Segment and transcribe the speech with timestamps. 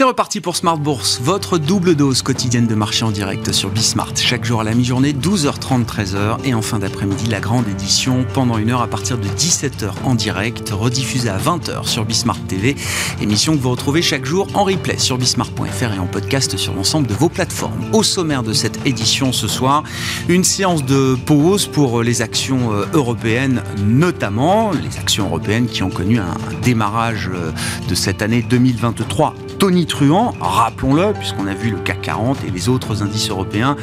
[0.00, 4.16] C'est reparti pour Smart Bourse, votre double dose quotidienne de marché en direct sur Bismart.
[4.16, 6.38] Chaque jour à la mi-journée, 12h30, 13h.
[6.44, 10.14] Et en fin d'après-midi, la grande édition pendant une heure à partir de 17h en
[10.14, 12.76] direct, rediffusée à 20h sur Bismart TV.
[13.20, 17.06] Émission que vous retrouvez chaque jour en replay sur bismart.fr et en podcast sur l'ensemble
[17.06, 17.84] de vos plateformes.
[17.92, 19.84] Au sommaire de cette édition ce soir,
[20.30, 25.90] une séance de pause pour les actions euh, européennes, notamment les actions européennes qui ont
[25.90, 27.52] connu un démarrage euh,
[27.86, 33.04] de cette année 2023 tonitruant, rappelons-le, puisqu'on a vu le CAC 40 et les autres
[33.04, 33.76] indices européens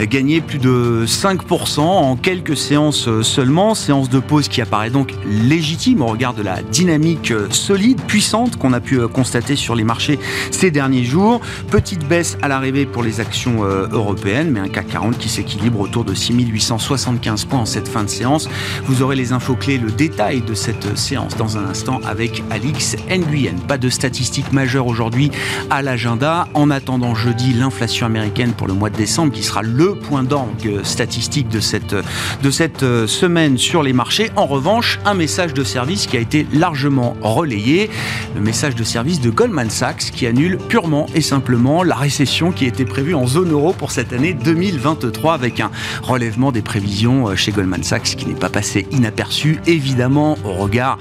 [0.00, 3.74] gagner plus de 5% en quelques séances seulement.
[3.74, 8.72] Séance de pause qui apparaît donc légitime au regard de la dynamique solide, puissante qu'on
[8.72, 10.20] a pu constater sur les marchés
[10.52, 11.40] ces derniers jours.
[11.70, 15.80] Petite baisse à l'arrivée pour les actions euh, européennes, mais un CAC 40 qui s'équilibre
[15.80, 18.48] autour de 6875 points en cette fin de séance.
[18.84, 22.96] Vous aurez les infos clés, le détail de cette séance dans un instant avec Alix
[23.10, 23.56] Nguyen.
[23.66, 25.30] Pas de statistiques majeures aujourd'hui
[25.70, 26.46] à l'agenda.
[26.54, 30.82] En attendant jeudi, l'inflation américaine pour le mois de décembre, qui sera le point d'orgue
[30.82, 34.30] statistique de cette, de cette euh, semaine sur les marchés.
[34.36, 37.88] En revanche, un message de service qui a été largement relayé,
[38.34, 42.66] le message de service de Goldman Sachs qui annule purement et simplement la récession qui
[42.66, 45.70] était prévue en zone euro pour cette année 2023 avec un
[46.02, 50.98] relèvement des prévisions euh, chez Goldman Sachs qui n'est pas passé inaperçu, évidemment au regard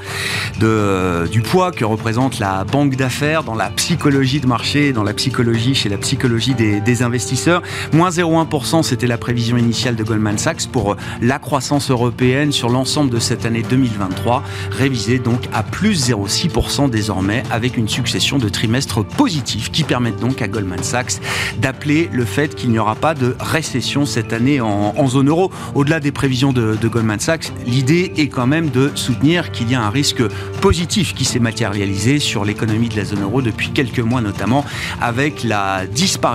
[0.61, 5.13] de, du poids que représente la banque d'affaires dans la psychologie de marché, dans la
[5.13, 7.61] psychologie, chez la psychologie des, investisseurs.
[7.93, 12.69] Moins 0,1%, c'était la prévision initiale de Goldman Sachs pour euh, la croissance européenne sur
[12.69, 18.49] l'ensemble de cette année 2023, révisée donc à plus 0,6% désormais, avec une succession de
[18.49, 21.19] trimestres positifs qui permettent donc à Goldman Sachs
[21.59, 25.51] d'appeler le fait qu'il n'y aura pas de récession cette année en, zone euro.
[25.75, 29.75] Au-delà des prévisions de, de Goldman Sachs, l'idée est quand même de soutenir qu'il y
[29.75, 30.23] a un risque
[30.61, 34.65] positif qui s'est matérialisé sur l'économie de la zone euro depuis quelques mois notamment,
[35.01, 36.32] avec la disparition,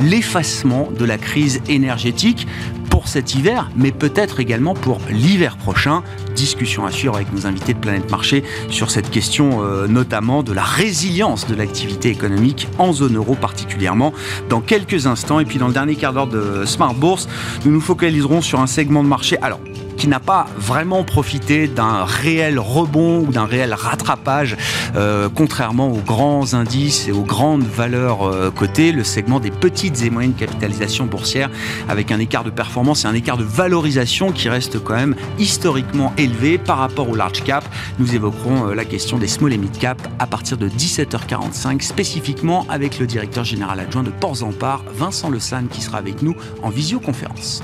[0.00, 2.46] l'effacement de la crise énergétique
[2.90, 6.04] pour cet hiver, mais peut-être également pour l'hiver prochain.
[6.36, 10.52] Discussion à suivre avec nos invités de Planète Marché sur cette question euh, notamment de
[10.52, 14.12] la résilience de l'activité économique en zone euro particulièrement
[14.48, 15.40] dans quelques instants.
[15.40, 17.28] Et puis dans le dernier quart d'heure de Smart Bourse,
[17.64, 19.38] nous nous focaliserons sur un segment de marché.
[19.42, 19.60] Alors,
[19.96, 24.56] qui n'a pas vraiment profité d'un réel rebond ou d'un réel rattrapage,
[24.96, 30.02] euh, contrairement aux grands indices et aux grandes valeurs euh, cotées, le segment des petites
[30.02, 31.50] et moyennes capitalisations boursières,
[31.88, 36.12] avec un écart de performance et un écart de valorisation qui reste quand même historiquement
[36.18, 37.64] élevé par rapport au large cap.
[37.98, 42.66] Nous évoquerons euh, la question des small et mid cap à partir de 17h45, spécifiquement
[42.68, 46.22] avec le directeur général adjoint de Ports en Part, Vincent Le San, qui sera avec
[46.22, 47.62] nous en visioconférence.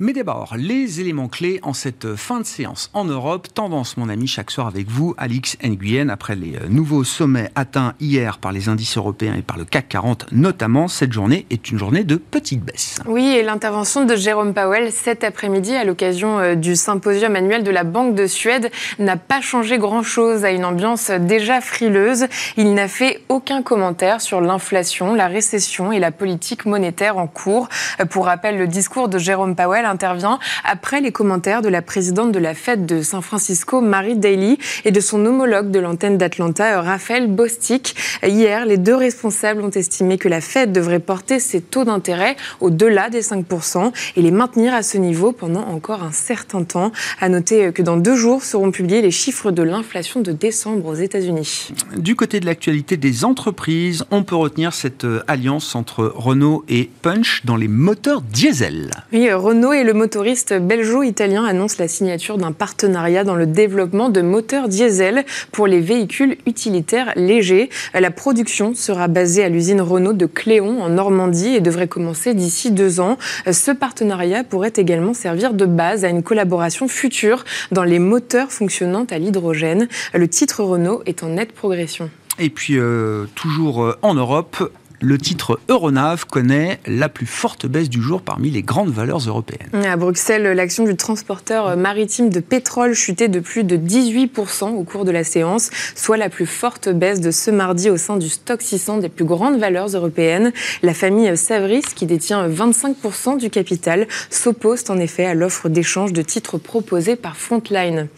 [0.00, 3.48] Mais d'abord, les éléments clés en cette fin de séance en Europe.
[3.52, 6.08] Tendance, mon ami, chaque soir avec vous, Alix Nguyen.
[6.08, 9.88] Après les euh, nouveaux sommets atteints hier par les indices européens et par le CAC
[9.88, 13.00] 40 notamment, cette journée est une journée de petite baisse.
[13.06, 17.70] Oui, et l'intervention de Jérôme Powell cet après-midi à l'occasion euh, du symposium annuel de
[17.72, 18.70] la Banque de Suède
[19.00, 22.28] n'a pas changé grand-chose à une ambiance déjà frileuse.
[22.56, 27.68] Il n'a fait aucun commentaire sur l'inflation, la récession et la politique monétaire en cours.
[28.00, 32.32] Euh, pour rappel, le discours de Jérôme Powell intervient après les commentaires de la présidente
[32.32, 36.80] de la Fed de San Francisco, Marie Daly, et de son homologue de l'antenne d'Atlanta,
[36.80, 37.96] Raphaël Bostic.
[38.22, 43.10] Hier, les deux responsables ont estimé que la Fed devrait porter ses taux d'intérêt au-delà
[43.10, 46.92] des 5% et les maintenir à ce niveau pendant encore un certain temps.
[47.20, 50.94] À noter que dans deux jours seront publiés les chiffres de l'inflation de décembre aux
[50.94, 51.72] États-Unis.
[51.96, 56.90] Du côté de l'actualité des entreprises, on peut retenir cette euh, alliance entre Renault et
[57.02, 58.90] Punch dans les moteurs diesel.
[59.12, 64.20] Oui, Renault et le motoriste belgeo-italien annonce la signature d'un partenariat dans le développement de
[64.20, 67.70] moteurs diesel pour les véhicules utilitaires légers.
[67.94, 72.70] La production sera basée à l'usine Renault de Cléon en Normandie et devrait commencer d'ici
[72.70, 73.18] deux ans.
[73.50, 79.06] Ce partenariat pourrait également servir de base à une collaboration future dans les moteurs fonctionnant
[79.10, 79.88] à l'hydrogène.
[80.14, 82.10] Le titre Renault est en nette progression.
[82.40, 87.88] Et puis, euh, toujours euh, en Europe, le titre Euronav connaît la plus forte baisse
[87.88, 89.68] du jour parmi les grandes valeurs européennes.
[89.84, 95.04] À Bruxelles, l'action du transporteur maritime de pétrole chutait de plus de 18% au cours
[95.04, 98.60] de la séance, soit la plus forte baisse de ce mardi au sein du stock
[98.60, 100.52] 600 des plus grandes valeurs européennes.
[100.82, 106.22] La famille Savris, qui détient 25% du capital, s'oppose en effet à l'offre d'échange de
[106.22, 108.08] titres proposée par Frontline.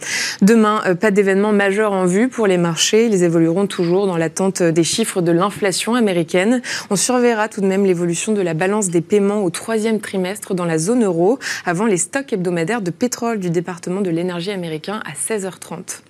[0.41, 3.05] Demain, euh, pas d'événement majeur en vue pour les marchés.
[3.05, 6.61] Ils évolueront toujours dans l'attente des chiffres de l'inflation américaine.
[6.89, 10.65] On surveillera tout de même l'évolution de la balance des paiements au troisième trimestre dans
[10.65, 15.13] la zone euro avant les stocks hebdomadaires de pétrole du département de l'énergie américain à
[15.13, 16.01] 16h30.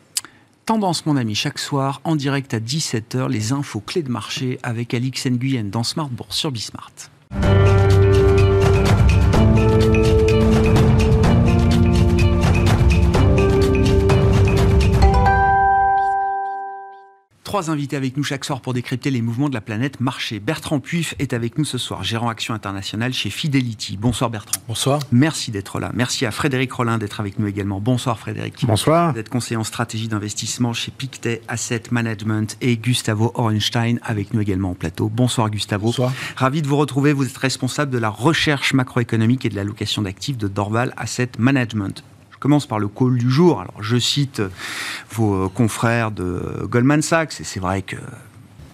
[0.66, 4.94] Tendance, mon ami, chaque soir, en direct à 17h, les infos clés de marché avec
[4.94, 6.94] Alix Nguyen dans Smart Bourse sur Bismart.
[17.52, 20.40] Trois invités avec nous chaque soir pour décrypter les mouvements de la planète marché.
[20.40, 23.98] Bertrand Puif est avec nous ce soir, gérant action internationale chez Fidelity.
[23.98, 24.62] Bonsoir Bertrand.
[24.70, 25.02] Bonsoir.
[25.12, 25.92] Merci d'être là.
[25.94, 27.82] Merci à Frédéric Rollin d'être avec nous également.
[27.82, 28.66] Bonsoir Frédéric.
[28.66, 29.12] Bonsoir.
[29.12, 34.70] D'être conseiller en stratégie d'investissement chez Pictet Asset Management et Gustavo Orenstein avec nous également
[34.70, 35.10] en plateau.
[35.10, 35.88] Bonsoir Gustavo.
[35.88, 36.14] Bonsoir.
[36.38, 37.12] Ravi de vous retrouver.
[37.12, 42.02] Vous êtes responsable de la recherche macroéconomique et de l'allocation d'actifs de Dorval Asset Management
[42.42, 43.62] commence par le call du jour.
[43.62, 44.42] Alors, je cite
[45.12, 47.96] vos confrères de Goldman Sachs, et c'est vrai que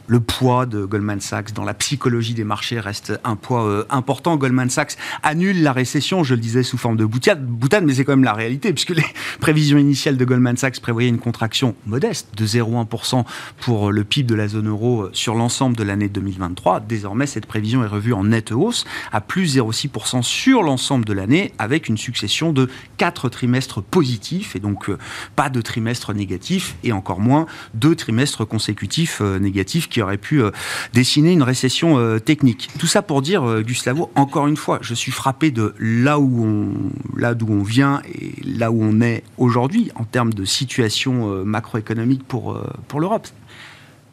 [0.07, 4.37] le poids de Goldman Sachs dans la psychologie des marchés reste un poids euh, important.
[4.37, 7.43] Goldman Sachs annule la récession, je le disais sous forme de boutade,
[7.83, 9.05] mais c'est quand même la réalité, puisque les
[9.41, 13.25] prévisions initiales de Goldman Sachs prévoyaient une contraction modeste de 0,1%
[13.59, 16.79] pour le PIB de la zone euro euh, sur l'ensemble de l'année 2023.
[16.79, 21.53] Désormais, cette prévision est revue en nette hausse à plus 0,6% sur l'ensemble de l'année,
[21.59, 24.97] avec une succession de quatre trimestres positifs, et donc euh,
[25.35, 30.51] pas de trimestre négatif, et encore moins deux trimestres consécutifs négatifs aurait pu euh,
[30.93, 32.69] dessiner une récession euh, technique.
[32.79, 36.45] Tout ça pour dire, euh, Gustavo, encore une fois, je suis frappé de là où
[36.45, 41.43] on, là d'où on vient et là où on est aujourd'hui en termes de situation
[41.45, 43.27] macroéconomique pour, pour l'Europe.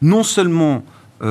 [0.01, 0.83] Non seulement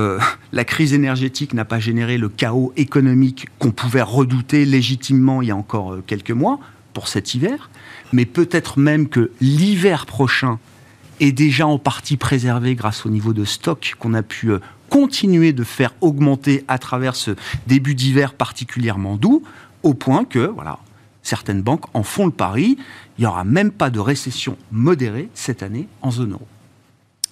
[0.52, 5.50] la crise énergétique n'a pas généré le chaos économique qu'on pouvait redouter légitimement il y
[5.50, 6.58] a encore quelques mois
[6.94, 7.70] pour cet hiver,
[8.12, 10.58] mais peut-être même que l'hiver prochain
[11.20, 14.58] est déjà en partie préservé grâce au niveau de stock qu'on a pu euh,
[14.90, 17.32] continuer de faire augmenter à travers ce
[17.66, 19.42] début d'hiver particulièrement doux,
[19.82, 20.78] au point que, voilà,
[21.22, 22.78] certaines banques en font le pari,
[23.18, 26.46] il n'y aura même pas de récession modérée cette année en zone euro.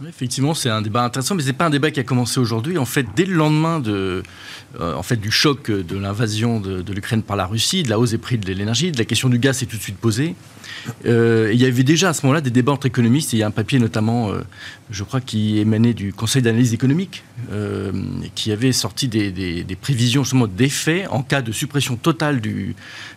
[0.08, 2.76] Effectivement, c'est un débat intéressant, mais ce n'est pas un débat qui a commencé aujourd'hui.
[2.78, 4.22] En fait, dès le lendemain de,
[4.80, 8.18] euh, du choc de l'invasion de, de l'Ukraine par la Russie, de la hausse des
[8.18, 10.34] prix de l'énergie, de la question du gaz s'est tout de suite posée.
[11.06, 13.32] Euh, il y avait déjà à ce moment-là des débats entre économistes.
[13.32, 14.40] il y a un papier notamment, euh,
[14.90, 17.92] je crois, qui émanait du Conseil d'analyse économique, euh,
[18.34, 22.76] qui avait sorti des, prévisions justement d'effets en cas de suppression totale du,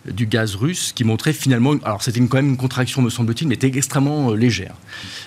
[0.10, 3.56] du gaz russe, qui montrait finalement, alors c'était quand même une contraction me semble-t-il, mais
[3.56, 4.76] était extrêmement légère.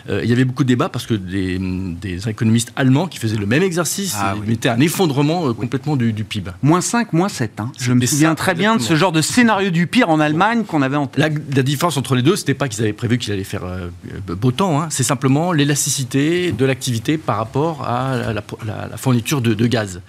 [0.09, 3.63] il y avait beaucoup de débats parce que des, économistes allemands qui faisaient le même
[3.63, 6.51] exercice ah mettaient un effondrement complètement du, PIB.
[6.63, 7.61] Moins 5, moins 7.
[7.61, 7.73] Hein.
[7.79, 10.83] Je me souviens très bien de ce genre de scénario du pire en Allemagne qu'on
[10.83, 11.21] avait en tête.
[11.21, 13.89] La, la différence entre les deux, c'était pas qu'ils avaient prévu qu'il allait faire euh,
[14.27, 14.89] beau temps, hein.
[14.91, 20.01] c'est simplement l'élasticité de l'activité par rapport à la, fourniture de, gaz.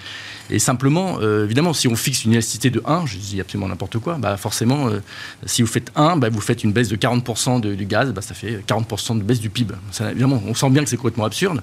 [0.50, 4.00] Et simplement, euh, évidemment, si on fixe une élasticité de 1, je dis absolument n'importe
[4.00, 5.02] quoi, bah forcément, euh,
[5.46, 8.34] si vous faites 1, bah vous faites une baisse de 40% du gaz, bah ça
[8.34, 9.76] fait 40% de baisse du PIB.
[10.10, 11.62] évidemment, on sent bien que c'est complètement absurde.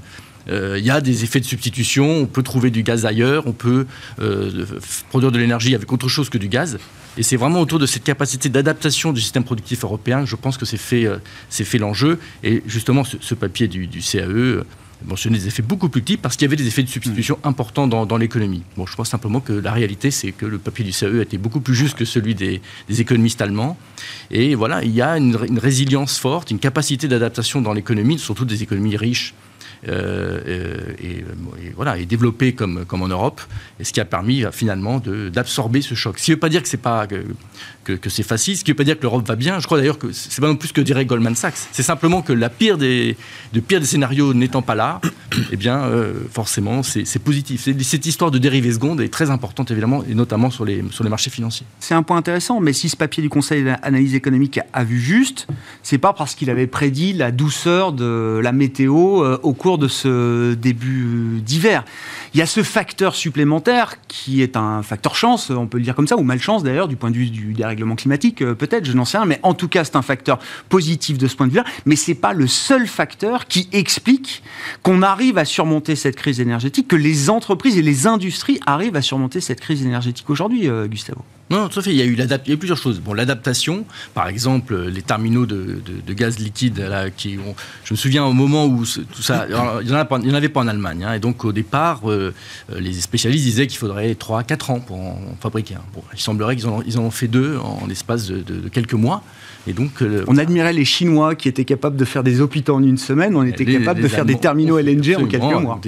[0.49, 3.85] Il y a des effets de substitution, on peut trouver du gaz ailleurs, on peut
[5.09, 6.79] produire de l'énergie avec autre chose que du gaz.
[7.17, 10.59] Et c'est vraiment autour de cette capacité d'adaptation du système productif européen que je pense
[10.59, 11.19] que c'est fait, euh,
[11.51, 12.19] fait l'enjeu.
[12.43, 14.65] Et justement, ce, papier du, CAE euh,
[15.07, 17.49] mentionnait des effets beaucoup plus petits parce qu'il y avait des effets de substitution mmh.
[17.49, 18.63] importants dans, l'économie.
[18.77, 21.39] Bon, je pense simplement que la réalité, c'est que le papier du CAE a été
[21.39, 23.79] beaucoup plus juste que celui des, économistes allemands.
[24.31, 28.45] Et voilà, il y a une, une résilience forte, une capacité d'adaptation dans l'économie, surtout
[28.45, 29.35] des économies riches
[29.89, 31.25] euh, euh, et,
[31.75, 33.41] voilà, et développé comme, comme en Europe,
[33.79, 35.03] et ce qui a permis euh, finalement
[35.33, 36.19] d'absorber ce choc.
[36.19, 36.81] Ce qui ne veut pas dire que c'est
[37.85, 39.61] que, facile, ce qui ne veut pas dire que l'Europe va bien.
[39.61, 41.69] Je crois d'ailleurs que c'est pas non plus ce que dirait Goldman Sachs.
[41.73, 43.17] C'est simplement que la pire des,
[43.53, 45.01] le pire des scénarios n'étant pas là,
[45.53, 45.83] eh bien
[46.33, 47.69] forcément c'est positif.
[47.83, 51.11] Cette histoire de dérivée seconde est très importante évidemment, et notamment sur les, sur les
[51.11, 51.67] marchés financiers.
[51.81, 55.47] C'est un point intéressant, mais si ce papier du Conseil d'analyse économique a vu juste,
[55.83, 60.55] c'est pas parce qu'il avait prédit la douceur de la météo au cours de ce
[60.55, 61.85] début d'hiver.
[62.33, 65.97] Il y a ce facteur supplémentaire qui est un facteur chance, on peut le dire
[65.97, 68.93] comme ça, ou malchance d'ailleurs, du point de vue du dérèglement climatique, euh, peut-être, je
[68.93, 71.53] n'en sais rien, mais en tout cas, c'est un facteur positif de ce point de
[71.53, 74.43] vue-là, mais c'est pas le seul facteur qui explique
[74.83, 79.03] qu'on arrive à surmonter cette crise énergétique, que les entreprises et les industries arrivent à
[79.03, 81.91] surmonter cette crise énergétique aujourd'hui, euh, Gustavo non, tout à fait.
[81.91, 83.01] Il y a eu, plusieurs choses.
[83.01, 83.85] Bon, l'adaptation,
[84.15, 85.81] par exemple, les terminaux de,
[86.13, 89.93] gaz liquide, là, qui ont, je me souviens au moment où tout ça, il n'y
[89.93, 91.05] en, avait pas en Allemagne.
[91.05, 92.35] Hein, et donc, au départ, euh,
[92.73, 95.85] euh, les spécialistes disaient qu'il faudrait 3-4 ans pour en fabriquer un.
[96.13, 99.23] Il semblerait qu'ils en, ils ont fait deux en l'espace de, quelques mois.
[99.67, 102.83] Et donc, euh, on admirait les Chinois qui étaient capables de faire des hôpitaux en
[102.83, 103.35] une semaine.
[103.37, 105.81] On était capable de faire des terminaux LNG en quelques mois.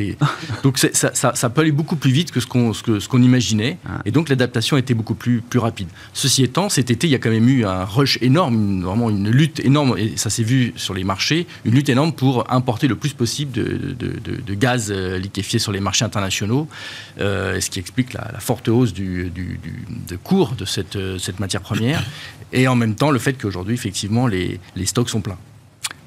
[0.63, 3.79] donc ça, ça, peut aller beaucoup plus vite que ce qu'on ce qu'on imaginait.
[3.87, 4.01] Ah.
[4.05, 5.89] Et donc l'adaptation était beaucoup plus, plus rapide.
[6.13, 9.31] Ceci étant, cet été, il y a quand même eu un rush énorme, vraiment une
[9.31, 12.97] lutte énorme, et ça s'est vu sur les marchés, une lutte énorme pour importer le
[12.97, 16.69] plus possible de, gaz euh, liquéfié sur les marchés internationaux,
[17.21, 22.05] euh, ce qui explique la, forte hausse du, de cours de cette, cette matière première,
[22.53, 25.39] et en même temps le fait qu'aujourd'hui, effectivement, les, les stocks sont pleins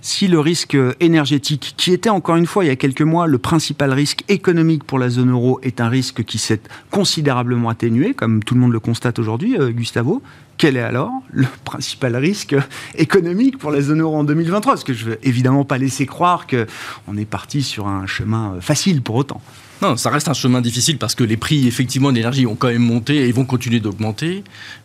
[0.02, 3.38] si le risque énergétique, qui était encore une fois il y a quelques mois le
[3.38, 8.44] principal risque économique pour la zone euro, est un risque qui s'est considérablement atténué, comme
[8.44, 10.22] tout le monde le constate aujourd'hui, euh, Gustavo,
[10.58, 12.56] quel est alors le principal risque
[12.96, 16.06] économique pour la zone euro en 2023 Parce que je ne veux évidemment pas laisser
[16.06, 19.42] croire qu'on est parti sur un chemin facile pour autant.
[19.82, 22.84] Non, ça reste un chemin difficile parce que les prix effectivement d'énergie ont quand même
[22.84, 24.44] monté et vont continuer d'augmenter.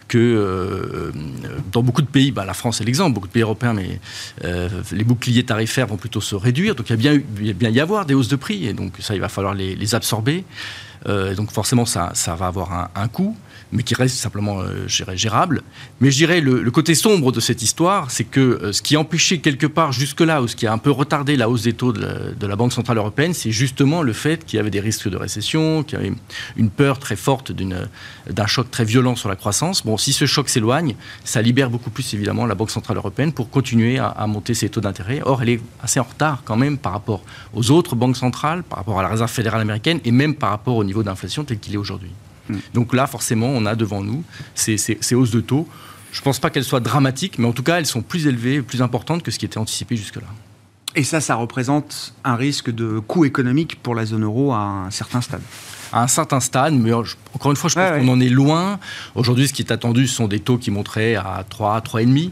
[0.09, 1.11] Que euh,
[1.73, 4.01] dans beaucoup de pays, bah, la France est l'exemple, beaucoup de pays européens, mais
[4.45, 6.77] euh, les boucliers tarifaires vont plutôt se réduire.
[6.77, 7.21] Donc il y a bien,
[7.55, 10.45] bien y avoir des hausses de prix et donc ça, il va falloir les, absorber.
[11.09, 13.37] Euh, donc forcément, ça, ça va avoir un coût
[13.73, 15.63] mais qui reste simplement euh, gérable.
[16.01, 18.97] Mais je dirais le, le côté sombre de cette histoire, c'est que euh, ce qui
[18.97, 21.73] a empêché quelque part jusque-là, ou ce qui a un peu retardé la hausse des
[21.73, 25.09] taux de la, Banque Centrale Européenne, c'est justement le fait qu'il y avait des risques
[25.09, 26.13] de récession, qu'il y avait
[26.57, 29.85] une peur très forte d'un choc très violent sur la croissance.
[29.85, 30.95] Bon, si ce choc s'éloigne,
[31.25, 34.71] ça libère beaucoup plus évidemment la Banque Centrale Européenne pour continuer à, à monter ses
[34.71, 35.21] taux d'intérêt.
[35.25, 38.79] Or, elle est assez en retard quand même par rapport aux autres banques centrales, par
[38.79, 41.75] rapport à la Réserve fédérale américaine et même par rapport au niveau d'inflation tel qu'il
[41.75, 42.11] est aujourd'hui.
[42.49, 42.57] Mm.
[42.75, 44.23] Donc là, forcément, on a devant nous
[44.55, 44.77] ces,
[45.15, 45.69] hausses de taux.
[46.13, 48.63] Je ne pense pas qu'elles soient dramatiques, mais en tout cas, elles sont plus élevées,
[48.63, 50.29] plus importantes que ce qui était anticipé jusque-là.
[50.95, 54.91] Et ça, ça représente un risque de coût économique pour la zone euro à un
[54.91, 55.43] certain stade
[55.93, 58.79] à un certain stade, mais encore une fois, je pense qu'on en est loin.
[59.15, 62.31] Aujourd'hui, ce qui est attendu, ce sont des taux qui monteraient à 3, 3,5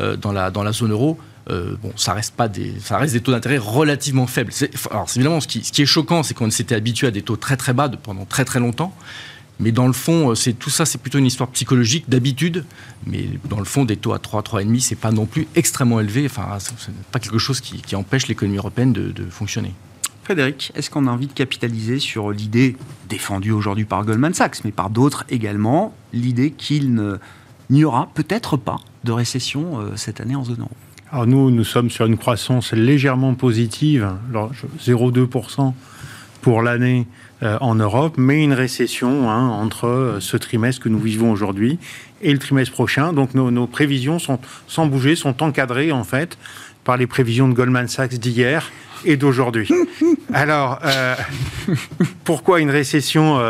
[0.00, 1.18] euh, dans, la, dans la zone euro.
[1.50, 4.52] Euh, bon, ça reste pas des, ça reste des taux d'intérêt relativement faibles.
[4.90, 7.36] Alors, évidemment, ce qui, ce qui est choquant, c'est qu'on s'était habitué à des taux
[7.36, 8.94] très très bas pendant très très longtemps.
[9.60, 12.64] Mais dans le fond, euh, c'est tout ça, c'est plutôt une histoire psychologique d'habitude.
[13.06, 16.26] Mais dans le fond, des taux à 3, 3,5, c'est pas non plus extrêmement élevé.
[16.26, 19.72] Enfin, n'est pas quelque chose qui, empêche l'économie européenne de, fonctionner.
[20.24, 22.76] Frédéric, est-ce qu'on a envie de capitaliser sur l'idée
[23.08, 27.18] défendue aujourd'hui par Goldman Sachs, mais par d'autres également, l'idée qu'il
[27.70, 30.70] n'y aura peut-être pas de récession euh, cette année en zone euro?
[31.10, 35.74] Alors nous, nous sommes sur une croissance légèrement positive, 0,2%
[36.40, 37.06] pour l'année
[37.60, 41.78] en Europe, mais une récession hein, entre euh, ce trimestre que nous vivons aujourd'hui
[42.20, 43.12] et le trimestre prochain.
[43.12, 46.38] Donc nos, prévisions sont sans bouger, sont encadrées en fait
[46.84, 48.70] par les prévisions de Goldman Sachs d'hier
[49.04, 49.68] et d'aujourd'hui.
[50.32, 51.14] Alors, euh,
[52.24, 53.40] pourquoi une récession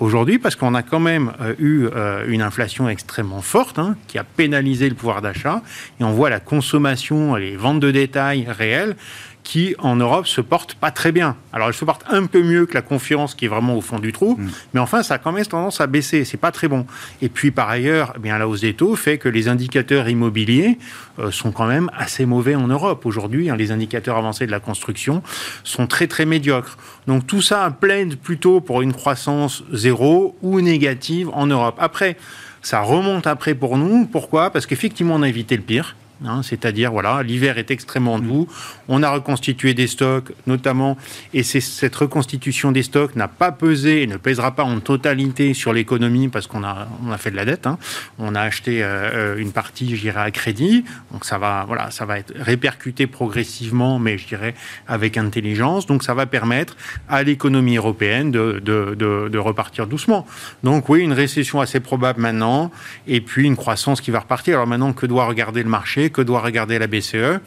[0.00, 0.38] aujourd'hui?
[0.38, 1.86] Parce qu'on a quand même eu
[2.26, 5.62] une inflation extrêmement forte hein, qui a pénalisé le pouvoir d'achat
[6.00, 8.96] et on voit la consommation, les ventes de détail réelles
[9.44, 11.36] qui, en Europe, se porte pas très bien.
[11.52, 13.98] Alors, elle se porte un peu mieux que la confiance qui est vraiment au fond
[13.98, 14.48] du trou, mm.
[14.72, 16.24] mais enfin, ça a quand même tendance à baisser.
[16.24, 16.86] C'est pas très bon.
[17.20, 20.78] Et puis, par ailleurs, eh bien, la hausse des taux fait que les indicateurs immobiliers
[21.18, 23.04] euh, sont quand même assez mauvais en Europe.
[23.04, 25.22] Aujourd'hui, hein, les indicateurs avancés de la construction
[25.62, 26.78] sont très, très médiocres.
[27.06, 31.76] Donc, tout ça plaide plutôt pour une croissance zéro ou négative en Europe.
[31.78, 32.16] Après,
[32.62, 34.06] ça remonte après pour nous.
[34.06, 34.48] Pourquoi?
[34.50, 35.94] Parce qu'effectivement, on a évité le pire.
[36.24, 38.46] Hein, c'est-à-dire, voilà, l'hiver est extrêmement doux.
[38.88, 40.96] On a reconstitué des stocks, notamment,
[41.32, 45.72] et cette reconstitution des stocks n'a pas pesé et ne pèsera pas en totalité sur
[45.72, 47.66] l'économie parce qu'on a, a fait de la dette.
[47.66, 47.78] Hein.
[48.18, 50.84] On a acheté euh, une partie, je dirais, à crédit.
[51.12, 54.54] Donc ça va, voilà, ça va être répercuté progressivement, mais je dirais
[54.86, 55.86] avec intelligence.
[55.86, 56.76] Donc ça va permettre
[57.08, 60.26] à l'économie européenne de repartir doucement.
[60.62, 62.70] Donc oui, une récession assez probable maintenant,
[63.06, 64.54] et puis une croissance qui va repartir.
[64.54, 66.03] Alors maintenant, que doit regarder le marché?
[66.10, 67.40] Que doit regarder la BCE.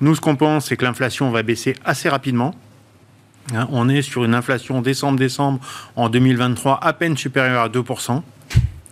[0.00, 2.54] Nous, ce qu'on pense, c'est que l'inflation va baisser assez rapidement.
[3.54, 5.60] Hein, on est sur une inflation décembre-décembre
[5.96, 8.22] en 2023 à peine supérieure à 2%.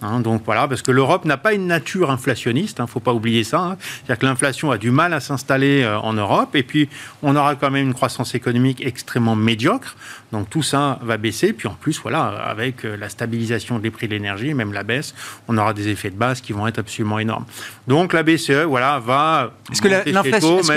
[0.03, 3.01] Hein, donc voilà, parce que l'Europe n'a pas une nature inflationniste, il hein, ne faut
[3.01, 3.61] pas oublier ça.
[3.61, 3.77] Hein.
[3.81, 6.91] C'est-à-dire que l'inflation a du mal à s'installer euh, en Europe, et puis
[7.23, 9.97] on aura quand même une croissance économique extrêmement médiocre.
[10.33, 14.07] Donc tout ça va baisser, puis en plus, voilà, avec euh, la stabilisation des prix
[14.07, 15.15] de l'énergie, même la baisse,
[15.49, 17.47] on aura des effets de base qui vont être absolument énormes.
[17.89, 19.53] Donc la BCE, voilà, va.
[19.73, 19.89] Est-ce que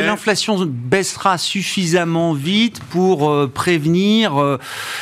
[0.06, 4.58] l'inflation baissera suffisamment vite pour euh, prévenir,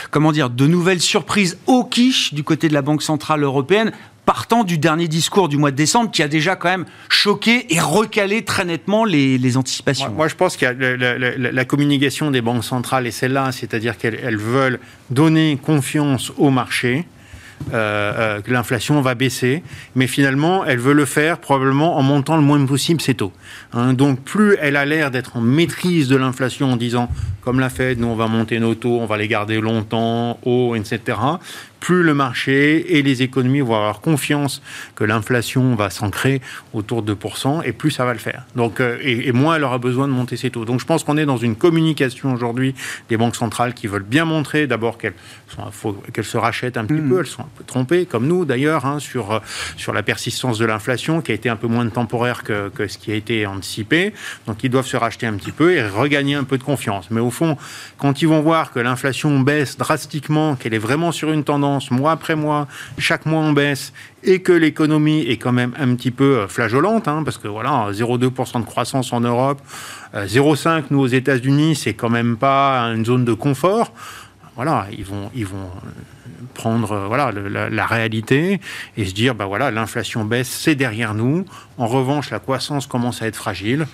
[0.10, 3.92] comment dire, de nouvelles surprises au quiche du côté de la Banque centrale européenne?
[4.27, 7.79] Partant du dernier discours du mois de décembre qui a déjà quand même choqué et
[7.79, 10.12] recalé très nettement les, anticipations.
[10.12, 14.79] Moi, je pense que la, la, communication des banques centrales est celle-là, c'est-à-dire qu'elles veulent
[15.10, 17.05] donner confiance au marché.
[17.74, 19.63] Euh, euh, que l'inflation va baisser,
[19.96, 23.34] mais finalement, elle veut le faire probablement en montant le moins possible ses taux.
[23.74, 23.93] Hein.
[23.93, 27.10] donc, plus elle a l'air d'être en maîtrise de l'inflation en disant,
[27.41, 30.75] comme la Fed, nous on va monter nos taux, on va les garder longtemps, haut,
[30.75, 31.17] etc
[31.88, 34.62] plus le marché et les économies vont avoir confiance
[34.96, 36.41] que l'inflation va s'ancrer
[36.74, 38.44] autour de 2%, et plus ça va le faire.
[38.58, 40.65] Donc, euh, et, moins elle aura besoin de monter ses taux.
[40.65, 42.75] Donc je pense qu'on est dans une communication aujourd'hui
[43.08, 45.13] des banques centrales qui veulent bien montrer d'abord qu'elles
[46.12, 47.10] qu'elles se rachètent un petit hmm.
[47.10, 49.39] peu, elles sont un peu trompées, comme nous d'ailleurs, hein, sur, euh,
[49.77, 52.98] sur la persistance de l'inflation qui a été un peu moins temporaire que, que ce
[52.98, 54.13] qui a été anticipé.
[54.46, 57.10] Donc ils doivent se racheter un petit peu et regagner un peu de confiance.
[57.12, 57.56] Mais au fond,
[57.98, 62.12] quand ils vont voir que l'inflation baisse drastiquement, qu'elle est vraiment sur une tendance mois
[62.12, 62.67] après mois,
[62.98, 63.93] chaque mois on baisse,
[64.24, 67.89] et que l'économie est quand même un petit peu euh, flageolante, hein, parce que voilà,
[67.91, 69.62] 0,2% de croissance en Europe,
[70.13, 73.91] 0,5% euh, nous aux États-Unis, c'est quand même pas une zone de confort.
[74.55, 75.89] Voilà, ils vont, ils vont euh,
[76.55, 78.60] prendre voilà la, la, réalité
[78.98, 81.46] et se dire bah voilà l'inflation baisse, c'est derrière nous.
[81.77, 83.86] En revanche, la croissance commence à être fragile.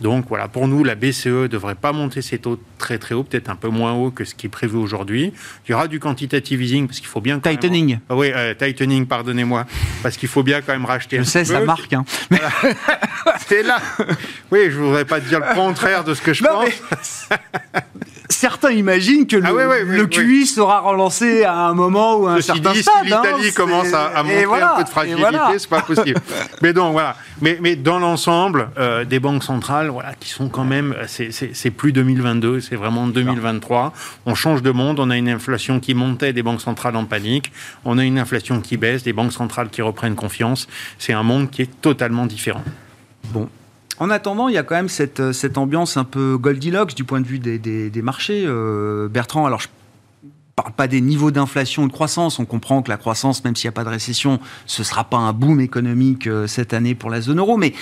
[0.00, 3.22] Donc voilà, pour nous, la BCE ne devrait pas monter ses taux très très haut,
[3.22, 5.32] peut-être un peu moins haut que ce qui est prévu aujourd'hui.
[5.66, 7.38] Il y aura du quantitative easing parce qu'il faut bien...
[7.38, 7.98] Tightening.
[8.08, 9.66] Ah oui, euh, tightening, pardonnez-moi,
[10.02, 11.18] parce qu'il faut bien quand même racheter.
[11.18, 11.92] Je sais, ça marque.
[11.92, 12.04] Hein.
[13.46, 13.78] C'est là.
[14.50, 17.28] Oui, je ne voudrais pas dire le contraire de ce que je pense.
[18.28, 22.72] certains imaginent que le, ah QI sera relancé à un moment ou à un certain
[22.72, 22.94] dit, stade.
[23.02, 26.20] Si l'Italie hein, commence à, montrer un peu de fragilité, ce c'est pas possible.
[26.62, 27.16] mais donc voilà.
[27.40, 31.92] Mais, mais dans l'ensemble, euh, des banques centrales, voilà, qui sont quand même, c'est plus
[31.92, 33.92] 2022, c'est vraiment 2023.
[34.26, 35.00] On change de monde.
[35.00, 37.52] On a une inflation qui montait, des banques centrales en panique.
[37.84, 40.66] On a une inflation qui baisse, des banques centrales qui reprennent confiance.
[40.98, 42.64] C'est un monde qui est totalement différent.
[43.32, 43.48] Bon,
[43.98, 47.04] en attendant, il y a quand même cette, euh, cette ambiance un peu Goldilocks du
[47.04, 48.44] point de vue des, marchés.
[48.46, 49.68] Euh, Bertrand, alors je
[50.56, 52.38] parle pas des niveaux d'inflation ou de croissance.
[52.38, 55.16] On comprend que la croissance, même s'il n'y a pas de récession, ce sera pas
[55.16, 57.56] un boom économique euh, cette année pour la zone euro.
[57.56, 57.72] Mais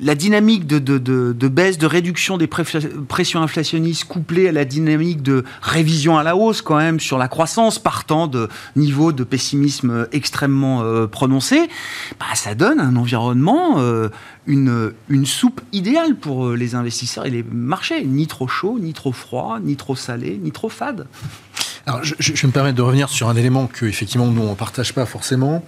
[0.00, 6.18] la dynamique de, baisse, de réduction des pressions inflationnistes couplée à la dynamique de révision
[6.18, 11.06] à la hausse quand même sur la croissance, partant de niveaux de pessimisme extrêmement euh,
[11.06, 11.68] prononcés,
[12.18, 14.08] bah, ça donne un environnement, euh,
[14.46, 18.04] une, une soupe idéale pour euh, les investisseurs et les marchés.
[18.04, 21.06] Ni trop chaud, ni trop froid, ni trop salé, ni trop fade.
[21.88, 24.54] Alors, je, je, me permets de revenir sur un élément que, effectivement, nous, on ne
[24.56, 25.64] partage pas forcément.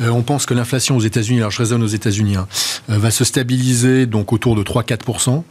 [0.00, 2.48] Euh, on pense que l'inflation aux États-Unis, alors je raisonne aux États-Unis, hein,
[2.90, 5.44] euh, va se stabiliser donc autour de 3-4%.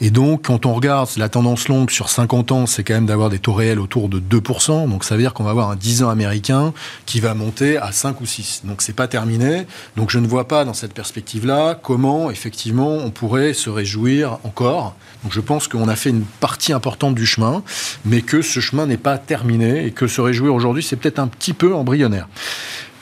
[0.00, 3.30] Et donc, quand on regarde la tendance longue sur 50 ans, c'est quand même d'avoir
[3.30, 4.90] des taux réels autour de 2%.
[4.90, 6.74] Donc, ça veut dire qu'on va avoir un 10 ans américain
[7.06, 8.62] qui va monter à 5 ou 6.
[8.64, 9.66] Donc, c'est pas terminé.
[9.96, 14.94] Donc, je ne vois pas dans cette perspective-là comment, effectivement, on pourrait se réjouir encore.
[15.22, 17.62] Donc, je pense qu'on a fait une partie importante du chemin,
[18.04, 21.28] mais que ce chemin n'est pas terminé et que se réjouir aujourd'hui, c'est peut-être un
[21.28, 22.28] petit peu embryonnaire.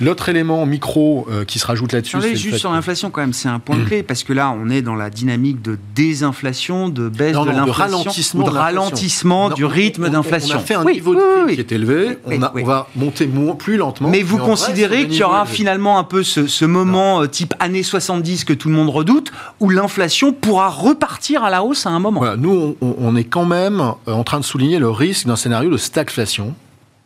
[0.01, 3.49] L'autre élément micro euh, qui se rajoute là-dessus, c'est juste sur l'inflation quand même, c'est
[3.49, 7.37] un point clé parce que là, on est dans la dynamique de désinflation, de baisse
[7.37, 10.57] de l'inflation, ralentissement, de ralentissement du rythme d'inflation.
[10.57, 14.09] On a fait un niveau de prix qui est élevé, on, va monter plus lentement.
[14.09, 18.45] Mais vous considérez qu'il y aura finalement un peu ce, moment euh, type années 70
[18.45, 22.23] que tout le monde redoute, où l'inflation pourra repartir à la hausse à un moment.
[22.37, 25.77] nous, on, est quand même euh, en train de souligner le risque d'un scénario de
[25.77, 26.55] stagflation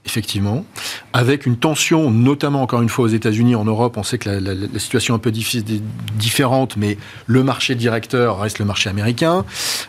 [0.09, 0.64] effectivement,
[1.12, 4.79] avec une tension, notamment encore une fois aux États-Unis, en Europe, on sait que la,
[4.79, 9.44] situation est un peu différente, mais le marché directeur reste le marché américain.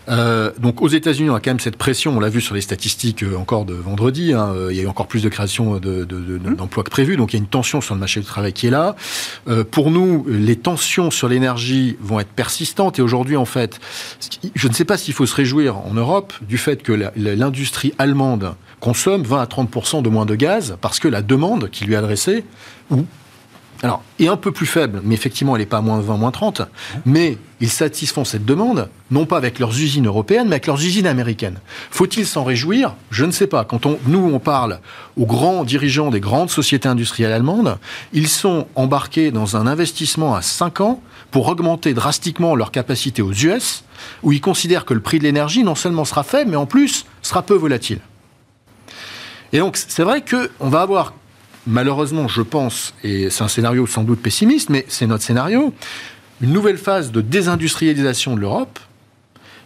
[0.10, 2.62] Euh, donc aux États-Unis, on a quand même cette pression, on l'a vu sur les
[2.62, 5.80] statistiques euh, encore de vendredi, hein, euh, il y a eu encore plus de création
[5.80, 8.68] d'emplois que prévu, donc il y a une tension sur le marché du travail qui
[8.68, 8.96] est là.
[9.72, 13.80] pour nous, les tensions sur l'énergie vont être persistantes, et aujourd'hui, en fait,
[14.56, 18.56] je ne sais pas s'il faut se réjouir en Europe du fait que l'industrie allemande
[18.80, 21.98] consomme 20 à 30% de moins de gaz parce que la demande qui lui est
[21.98, 22.46] adressée,
[23.82, 26.32] alors, est un peu plus faible, mais effectivement, elle n'est pas à moins 20, moins
[26.32, 26.64] 30.
[27.06, 31.08] Mais ils satisfont cette demande, non pas avec leurs usines européennes, mais avec leurs usines
[31.08, 31.60] américaines.
[31.90, 32.96] Faut-il s'en réjouir?
[33.10, 33.64] Je ne sais pas.
[33.64, 34.82] Quand on, nous, on parle
[35.16, 37.78] aux grands dirigeants des grandes sociétés industrielles allemandes,
[38.12, 43.32] ils sont embarqués dans un investissement à 5 ans pour augmenter drastiquement leur capacité aux
[43.32, 43.86] US,
[44.24, 47.06] où ils considèrent que le prix de l'énergie non seulement sera faible, mais en plus
[47.22, 48.00] sera peu volatile.
[49.54, 51.14] Et donc, c'est vrai qu'on va avoir
[51.68, 55.74] malheureusement, je pense, et c'est un scénario sans doute pessimiste, mais c'est notre scénario,
[56.42, 58.80] une nouvelle phase de désindustrialisation de l'Europe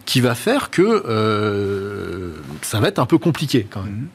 [0.04, 4.08] qui va faire que euh, ça va être un peu compliqué quand même.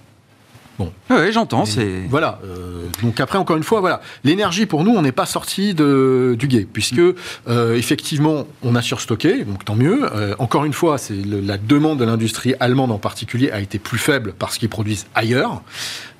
[0.79, 0.93] Bon.
[1.09, 1.65] Oui, j'entends.
[1.65, 2.39] C'est voilà.
[2.45, 6.37] Euh, donc après, encore une fois, voilà, l'énergie pour nous, on n'est pas sorti de,
[6.39, 7.01] du guet, puisque
[7.49, 10.09] euh, effectivement, on a surstocké, donc tant mieux.
[10.15, 13.97] Euh, encore une fois, c'est la demande de l'industrie allemande en particulier a été plus
[13.97, 15.63] faible parce qu'ils produisent ailleurs.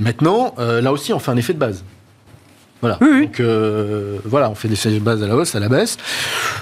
[0.01, 1.85] Maintenant, là aussi, on fait un effet de base.
[2.81, 2.97] Voilà.
[2.99, 5.97] Donc euh, voilà, on fait des bases à la hausse, à la baisse.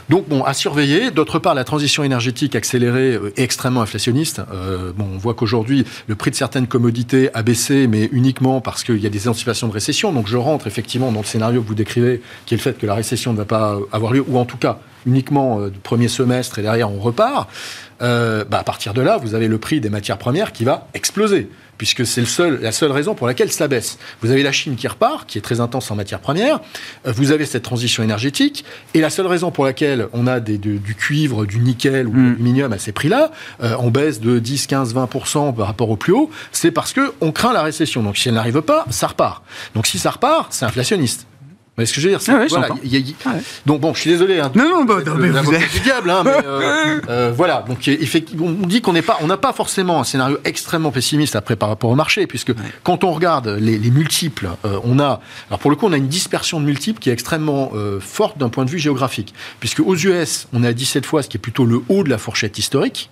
[0.10, 1.12] Donc bon, à surveiller.
[1.12, 4.42] D'autre part, la transition énergétique accélérée est euh, extrêmement inflationniste.
[4.52, 8.84] Euh, bon, on voit qu'aujourd'hui, le prix de certaines commodités a baissé, mais uniquement parce
[8.84, 10.12] qu'il y a des anticipations de récession.
[10.12, 12.88] Donc je rentre effectivement dans le scénario que vous décrivez, qui est le fait que
[12.88, 16.60] la récession ne va pas avoir lieu, ou en tout cas uniquement du premier semestre
[16.60, 17.48] et derrière on repart.
[18.00, 21.50] Bah, à partir de là, vous avez le prix des matières premières qui va exploser
[21.78, 23.98] puisque c'est seul, la seule raison pour laquelle ça baisse.
[24.22, 26.60] Vous avez la Chine qui repart, qui est très intense en matière première,
[27.06, 30.58] euh, vous avez cette transition énergétique, et la seule raison pour laquelle on a des,
[30.58, 32.30] du cuivre, du nickel ou de mm.
[32.30, 33.32] l'aluminium à ces prix-là,
[33.62, 37.32] euh, on baisse de 10, 15, 20% par rapport au plus haut, c'est parce qu'on
[37.32, 38.04] craint la récession.
[38.04, 39.44] Donc si elle n'arrive pas, ça repart.
[39.76, 41.28] Donc si ça repart, c'est inflationniste
[41.78, 42.70] voyez ce que je veux dire ah voilà,
[43.66, 44.40] Donc bon, je suis désolé.
[44.40, 45.72] Hein, non, non, bah, non mais vous êtes...
[45.72, 46.10] du diable.
[46.10, 47.64] Hein, mais, euh, euh, voilà.
[47.68, 51.36] Donc effectivement, on dit qu'on n'est pas, on n'a pas forcément un scénario extrêmement pessimiste
[51.36, 55.22] après par rapport au marché, puisque quand on regarde les, les multiples, euh, on a,
[55.50, 58.50] alors pour le coup, on a une dispersion de multiples qui est extrêmement forte d'un
[58.50, 61.40] point de vue géographique, puisque aux US, on est à 17 fois, ce qui est
[61.40, 63.10] plutôt le haut de la fourchette historique.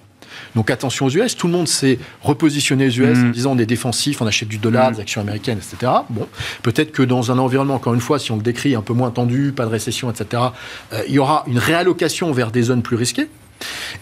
[0.56, 3.32] Donc attention aux US, tout le monde s'est repositionné aux US en mm.
[3.32, 4.96] disant on est défensif, on achète du dollar, mm.
[4.96, 5.92] des actions américaines, etc.
[6.10, 6.28] Bon,
[6.64, 9.12] peut-être que dans un environnement, encore une fois, si on le décrit un peu moins
[9.12, 10.44] tendu, pas de récession, etc.,
[10.94, 13.30] euh, il y aura une réallocation vers des zones plus risquées.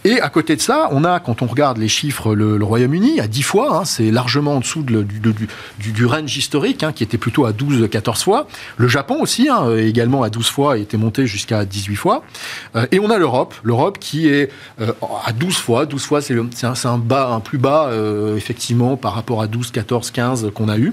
[0.04, 3.26] Et à côté de ça, on a, quand on regarde les chiffres, le, Royaume-Uni à
[3.26, 5.04] 10 fois, hein, c'est largement en dessous du,
[5.78, 8.46] du, range historique, hein, qui était plutôt à 12-14 fois.
[8.76, 12.22] Le Japon aussi, hein, également à 12 fois, était monté jusqu'à 18 fois.
[12.76, 14.92] Euh, et on a l'Europe, l'Europe qui est euh,
[15.24, 15.86] à 12 fois.
[15.86, 19.70] 12 fois, c'est un, un, bas, un plus bas, euh, effectivement, par rapport à 12,
[19.70, 20.92] 14, 15 qu'on a eu.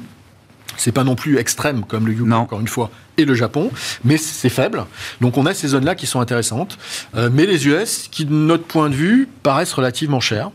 [0.77, 2.89] C'est pas non plus extrême comme le UK, encore une fois,
[3.25, 3.71] le Japon,
[4.03, 4.85] mais c'est faible.
[5.19, 6.77] Donc on a ces zones-là qui sont intéressantes.
[7.15, 10.51] Euh, mais les US, qui de notre point de vue, paraissent relativement chères.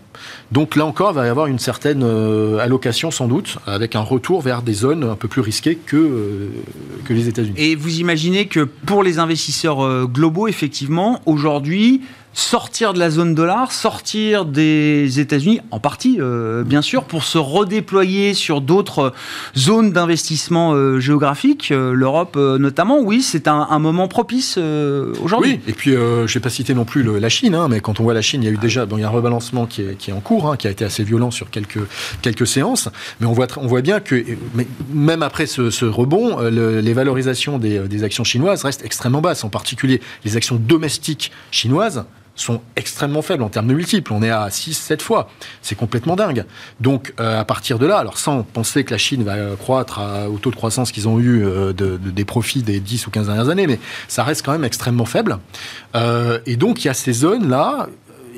[0.50, 4.00] Donc là encore, il va y avoir une certaine euh, allocation sans doute, avec un
[4.00, 6.48] retour vers des zones un peu plus risquées que, euh,
[7.04, 7.54] que les États-Unis.
[7.56, 12.00] Et vous imaginez que pour les investisseurs globaux, effectivement, aujourd'hui,
[12.36, 17.38] sortir de la zone dollar, sortir des États-Unis, en partie euh, bien sûr, pour se
[17.38, 19.14] redéployer sur d'autres
[19.56, 23.00] zones d'investissement euh, géographiques, euh, l'Europe notamment.
[23.00, 25.52] Oui, c'est un, moment propice aujourd'hui.
[25.52, 28.02] Oui, et puis je n'ai pas cité non plus la Chine, hein, mais quand on
[28.02, 29.82] voit la Chine, il y a eu déjà bon, il y a un rebalancement qui
[29.82, 31.80] est, en cours, hein, qui a été assez violent sur quelques,
[32.20, 34.22] quelques séances, mais on voit, on voit bien que
[34.92, 40.02] même après ce, rebond, les valorisations des, des actions chinoises restent extrêmement basses, en particulier
[40.24, 42.04] les actions domestiques chinoises
[42.36, 44.12] sont extrêmement faibles en termes de multiples.
[44.12, 45.28] On est à 6, 7 fois.
[45.62, 46.44] C'est complètement dingue.
[46.80, 50.38] Donc, euh, à partir de là, alors sans penser que la Chine va croître au
[50.38, 53.48] taux de croissance qu'ils ont eu euh, de, des profits des 10 ou 15 dernières
[53.48, 55.38] années, mais ça reste quand même extrêmement faible.
[55.94, 57.88] Euh, et donc, il y a ces zones-là.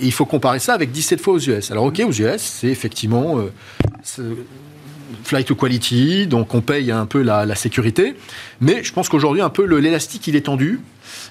[0.00, 1.70] Il faut comparer ça avec 17 fois aux US.
[1.72, 3.38] Alors, OK, aux US, c'est effectivement
[5.24, 8.14] flight to quality, donc on paye un peu la, la sécurité.
[8.60, 10.80] Mais je pense qu'aujourd'hui, un peu l'élastique, il est tendu.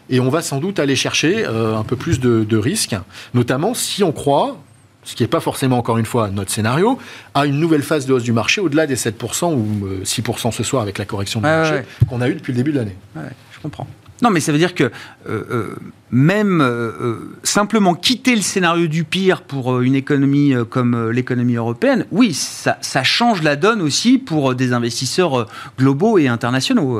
[0.09, 2.95] Et on va sans doute aller chercher euh, un peu plus de, risques,
[3.33, 4.57] notamment si on croit,
[5.03, 6.97] ce qui n'est pas forcément encore une fois notre scénario,
[7.33, 10.63] à une nouvelle phase de hausse du marché au-delà des 7% ou 6% euh, ce
[10.63, 12.95] soir avec la correction du marché qu'on a eu depuis le début de l'année.
[13.15, 13.87] je comprends.
[14.21, 14.89] Non, mais ça veut dire que euh,
[15.27, 15.75] euh,
[16.10, 22.34] même euh, simplement quitter le scénario du pire pour une économie comme l'économie européenne, oui,
[22.34, 26.99] ça, change la donne aussi pour des investisseurs globaux et internationaux,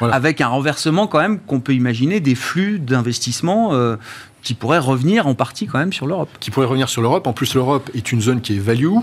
[0.00, 3.72] avec un renversement quand même qu'on peut imaginer des flux d'investissement
[4.42, 6.28] qui pourraient revenir en partie quand même sur l'Europe.
[6.38, 7.26] Qui pourraient revenir sur l'Europe.
[7.26, 8.98] En plus, l'Europe est une zone qui est value.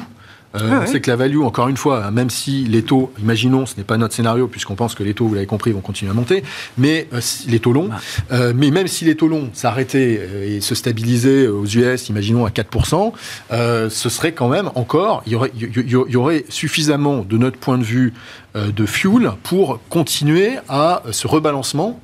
[0.56, 3.78] Euh, on sait que la value, encore une fois, même si les taux, imaginons, ce
[3.78, 6.14] n'est pas notre scénario, puisqu'on pense que les taux, vous l'avez compris, vont continuer à
[6.14, 6.44] monter,
[6.78, 7.90] mais euh, les taux longs,
[8.32, 12.50] euh, mais même si les taux longs s'arrêtaient et se stabilisaient aux US, imaginons à
[12.50, 13.14] 4%,
[13.52, 17.78] ce serait quand même encore, il y aurait, il y aurait suffisamment, de notre point
[17.78, 18.14] de vue,
[18.56, 22.00] de fuel pour continuer à ce rebalancement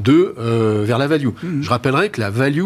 [0.00, 1.28] de euh, vers la value.
[1.42, 1.62] Mmh.
[1.62, 2.62] Je rappellerai que la value,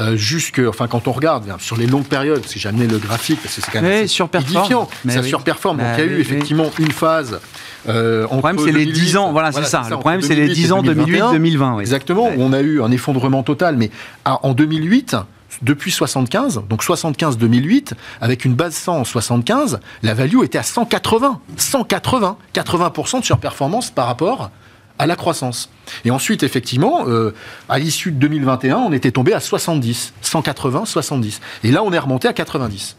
[0.00, 3.40] euh, jusque, enfin quand on regarde sur les longues périodes, que j'ai amené le graphique,
[3.42, 5.78] parce que c'est quand même édifiant, ça surperforme.
[5.78, 7.40] Donc il y a eu effectivement une phase.
[7.88, 9.32] Euh, le problème, c'est les 10 ans.
[9.32, 9.82] Voilà, c'est ça.
[9.90, 11.80] Le problème, c'est les 10 ans 2008-2020.
[11.80, 13.76] Exactement, où on a eu un effondrement total.
[13.76, 13.90] Mais
[14.24, 15.16] en 2008,
[15.60, 21.40] depuis 75, donc 75-2008, avec une base 100 en 75, la value était à 180.
[21.56, 22.36] 180.
[22.54, 24.50] 80% de surperformance par rapport
[24.98, 25.70] à la croissance.
[26.04, 27.34] Et ensuite, effectivement, euh,
[27.68, 31.40] à l'issue de 2021, on était tombé à 70, 180, 70.
[31.64, 32.96] Et là, on est remonté à 90.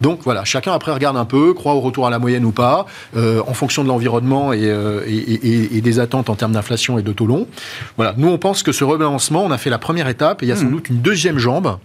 [0.00, 2.84] Donc voilà, chacun après regarde un peu, croit au retour à la moyenne ou pas,
[3.16, 7.26] euh, en fonction de l'environnement euh, et, des attentes en termes d'inflation et de taux
[7.26, 7.46] long.
[7.96, 10.48] Voilà, nous on pense que ce rebalancement, on a fait la première étape et il
[10.50, 10.70] y a sans mmh.
[10.70, 11.78] doute une deuxième jambe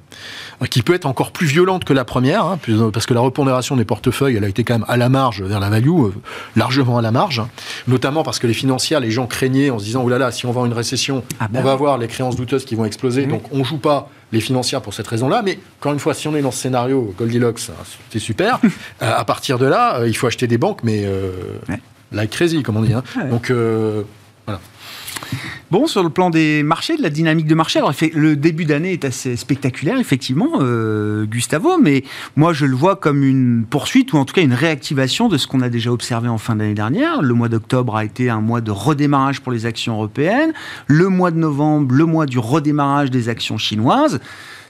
[0.62, 2.60] euh, qui peut être encore plus violente que la première, hein,
[2.92, 5.62] parce que la repondération des portefeuilles, elle a été quand même à la marge vers
[5.62, 6.10] la value,
[6.58, 7.50] largement à la marge, hein.
[7.88, 10.46] notamment parce que les financières, les gens craignaient en se disant, oh là là, si
[10.46, 12.84] on va en une récession, ah on ben va avoir les créances douteuses qui vont
[12.84, 15.42] exploser, donc on joue pas les financières pour cette raison-là.
[15.44, 18.60] Mais encore une fois, si on est dans ce scénario Goldilocks, hein, c'est super.
[19.02, 21.32] Euh, à partir de là, euh, il faut acheter des banques, mais euh,
[22.12, 22.94] like crazy, comme on dit.
[22.94, 23.04] Hein.
[23.30, 23.52] Donc.
[25.72, 28.92] Bon, sur le plan des marchés, de la dynamique de marché, alors le début d'année
[28.92, 32.04] est assez spectaculaire, effectivement, euh, Gustavo, mais
[32.36, 35.48] moi je le vois comme une poursuite ou en tout cas une réactivation de ce
[35.48, 37.22] qu'on a déjà observé en fin d'année dernière.
[37.22, 40.54] Le mois d'octobre a été un mois de redémarrage pour les actions européennes,
[40.88, 44.20] le mois de novembre, le mois du redémarrage des actions chinoises.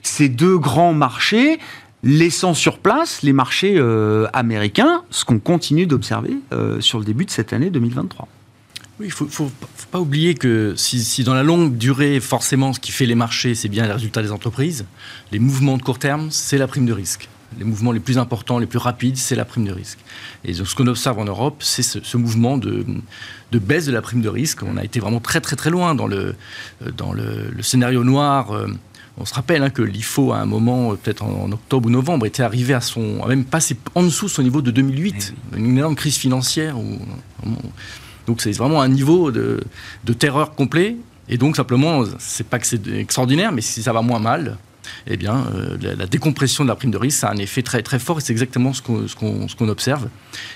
[0.03, 1.59] Ces deux grands marchés
[2.03, 7.25] laissant sur place les marchés euh, américains, ce qu'on continue d'observer euh, sur le début
[7.25, 8.27] de cette année 2023.
[9.01, 9.51] Oui, il ne faut,
[9.89, 13.67] pas oublier que si, dans la longue durée, forcément, ce qui fait les marchés, c'est
[13.67, 14.85] bien les résultats des entreprises,
[15.31, 17.27] les mouvements de court terme, c'est la prime de risque.
[17.57, 19.97] Les mouvements les plus importants, les plus rapides, c'est la prime de risque.
[20.45, 22.85] Et ce qu'on observe en Europe, c'est ce, mouvement de,
[23.51, 24.61] baisse de la prime de risque.
[24.61, 26.35] On a été vraiment très très très loin dans le,
[26.95, 28.51] dans le, scénario noir.
[28.51, 28.67] Euh,
[29.17, 32.43] on se rappelle hein, que l'IFO, à un moment, peut-être en, octobre ou novembre, était
[32.43, 35.77] arrivé à son, a même passé en dessous de son niveau de 2008, eh une
[35.79, 36.99] énorme crise financière où,
[38.32, 39.60] donc c'est vraiment un niveau de,
[40.17, 40.96] terreur complet.
[41.28, 44.58] Et donc simplement, c'est pas que c'est extraordinaire, mais si ça va moins mal,
[45.06, 47.82] eh bien, euh, la, décompression de la prime de risque, ça a un effet très,
[47.82, 50.08] très fort et c'est exactement ce qu'on observe.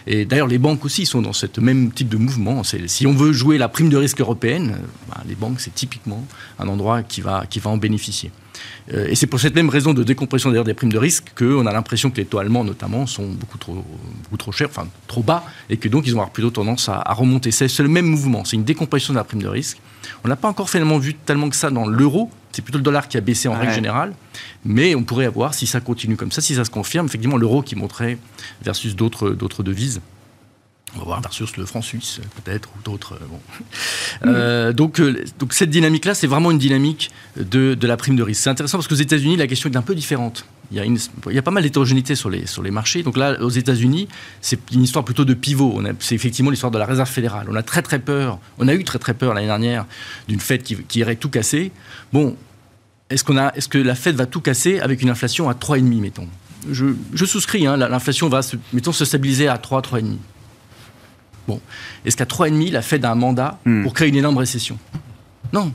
[0.07, 2.63] Et d'ailleurs, les banques aussi sont dans ce même type de mouvement.
[2.63, 4.77] Si on veut jouer la prime de risque européenne,
[5.09, 6.25] bah, les banques, c'est typiquement
[6.59, 8.31] un endroit qui va, qui va en bénéficier.
[8.93, 11.73] Euh, et c'est pour cette même raison de décompression des primes de risque qu'on a
[11.73, 13.83] l'impression que les taux allemands, notamment, sont beaucoup trop,
[14.23, 17.01] beaucoup trop chers, enfin trop bas, et que donc ils vont avoir plutôt tendance à,
[17.13, 17.51] remonter.
[17.51, 19.77] C'est le même mouvement, c'est une décompression de la prime de risque.
[20.23, 23.07] On n'a pas encore finalement vu tellement que ça dans l'euro, c'est plutôt le dollar
[23.07, 24.13] qui a baissé en règle générale,
[24.63, 27.61] mais on pourrait avoir, si ça continue comme ça, si ça se confirme, effectivement l'euro
[27.61, 28.17] qui monterait
[28.63, 30.01] versus d'autres devises.
[30.95, 33.15] On va voir versus le franc suisse, peut-être, ou d'autres.
[34.25, 38.23] Euh, euh, donc, euh, donc, cette dynamique-là, c'est vraiment une dynamique de, la prime de
[38.23, 38.43] risque.
[38.43, 40.45] C'est intéressant parce qu'aux États-Unis, la question est un peu différente.
[40.71, 43.03] Il y a, une, il y a pas mal d'hétérogénéité sur les, sur les marchés.
[43.03, 44.07] Donc là, aux États-Unis,
[44.41, 45.81] c'est une histoire plutôt de pivot.
[45.99, 47.47] C'est effectivement l'histoire de la réserve fédérale.
[47.51, 49.85] On a très très peur, on a eu très très peur l'année dernière
[50.27, 51.71] d'une Fed qui, irait tout casser.
[52.13, 52.35] Bon,
[53.09, 56.01] est-ce, qu'on a, est-ce que la Fed va tout casser avec une inflation à 3,5,
[56.01, 56.27] mettons?
[56.71, 58.41] Je, je souscris, hein, l'inflation va,
[58.73, 60.15] mettons, se stabiliser à 3, 3,5.
[61.47, 61.59] Bon.
[62.05, 63.83] Est-ce qu'à 3,5, la Fed a un mandat hmm.
[63.83, 64.77] pour créer une énorme récession?
[65.53, 65.71] Non.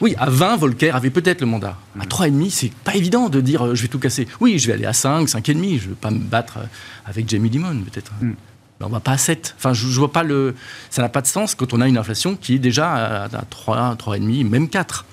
[0.00, 1.76] Oui, à 20, Volcker avait peut-être le mandat.
[1.98, 2.50] À 3,5, hmm.
[2.50, 4.28] c'est pas évident de dire euh, je vais tout casser.
[4.40, 6.66] Oui, je vais aller à 5, 5,5, je ne vais pas me battre euh,
[7.06, 8.12] avec Jamie Dimon, peut-être.
[8.20, 8.34] Hmm.
[8.80, 9.56] Mais on va pas à 7.
[9.58, 10.54] Enfin, je, vois pas le.
[10.90, 13.96] Ça n'a pas de sens quand on a une inflation qui est déjà à, 3,
[13.96, 15.04] 3,5, même 4.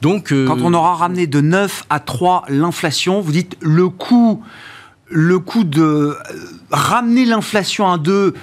[0.00, 4.44] Donc, euh, Quand on aura ramené de 9 à 3 l'inflation, vous dites le coût,
[5.10, 6.16] le coût de
[6.70, 8.34] ramener l'inflation à 2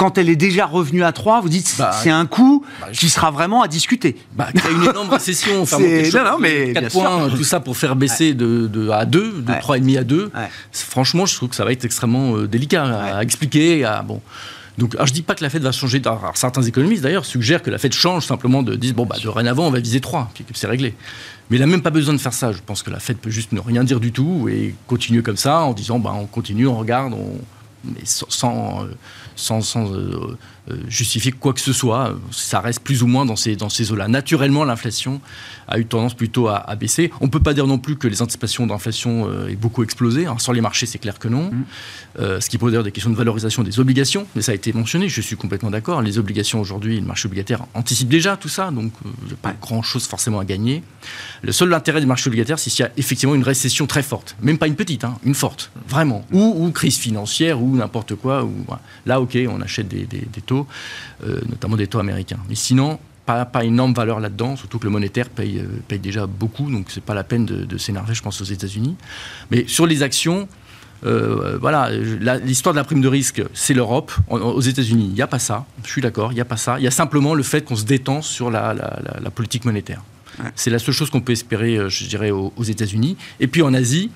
[0.00, 3.10] quand elle est déjà revenue à 3, vous dites bah, c'est un coût bah, qui
[3.10, 4.16] sera vraiment à discuter.
[4.34, 5.60] Bah, il y a une énorme récession.
[5.60, 9.42] Enfin, non, non, mais 4 points, tout ça pour faire baisser de, de, à 2,
[9.42, 10.32] de 3,5 à 2.
[10.72, 13.84] Franchement, je trouve que ça va être extrêmement euh, délicat à, expliquer.
[13.84, 14.22] À, bon.
[14.78, 16.00] Donc, alors, je dis pas que la Fed va changer.
[16.06, 19.66] Alors, certains économistes, d'ailleurs, suggèrent que la Fed change simplement de dire bon, bah, dorénavant,
[19.66, 20.94] on va viser 3, puis c'est réglé.
[21.50, 22.52] Mais il n'a même pas besoin de faire ça.
[22.52, 25.36] Je pense que la Fed peut juste ne rien dire du tout et continuer comme
[25.36, 27.38] ça en disant bah, on continue, on regarde, on,
[27.84, 28.94] mais sans, euh,
[29.40, 30.36] sans, sans euh,
[30.88, 32.14] justifier quoi que ce soit.
[32.30, 34.08] Ça reste plus ou moins dans ces, dans ces eaux-là.
[34.08, 35.20] Naturellement, l'inflation
[35.68, 37.10] a eu tendance plutôt à, baisser.
[37.20, 40.26] On ne peut pas dire non plus que les anticipations d'inflation euh, aient beaucoup explosé.
[40.26, 40.36] Hein.
[40.38, 41.50] Sur les marchés, c'est clair que non.
[41.50, 42.40] Mm.
[42.40, 45.08] ce qui pose d'ailleurs des questions de valorisation des obligations, mais ça a été mentionné,
[45.08, 46.02] je suis complètement d'accord.
[46.02, 49.54] Les obligations aujourd'hui, le marché obligataire anticipe déjà tout ça, donc il n'y a pas
[49.60, 50.82] grand-chose forcément à gagner.
[51.42, 54.36] Le seul intérêt du marché obligataire, c'est s'il y a effectivement une récession très forte,
[54.42, 58.44] même pas une petite, hein, une forte, vraiment, ou, ou crise financière, ou n'importe quoi.
[58.44, 58.54] Ou,
[59.06, 60.06] Là, ok, on achète des,
[60.46, 60.59] taux,
[61.24, 62.38] euh, notamment des taux américains.
[62.48, 66.70] Mais sinon, pas, pas énorme valeur là-dedans, surtout que le monétaire paye, paye déjà beaucoup,
[66.70, 68.96] donc c'est pas la peine de, de s'énerver, je pense, aux États-Unis.
[69.50, 70.48] Mais sur les actions,
[71.06, 74.12] euh, voilà, l'histoire de la prime de risque, c'est l'Europe.
[74.28, 75.66] Aux États-Unis, il n'y a pas ça.
[75.84, 76.78] Je suis d'accord, il n'y a pas ça.
[76.78, 78.74] Il y a simplement le fait qu'on se détend sur la,
[79.34, 80.02] politique monétaire.
[80.54, 83.16] C'est la seule chose qu'on peut espérer, euh, je dirais, aux, aux États-Unis.
[83.40, 84.10] Et puis en Asie,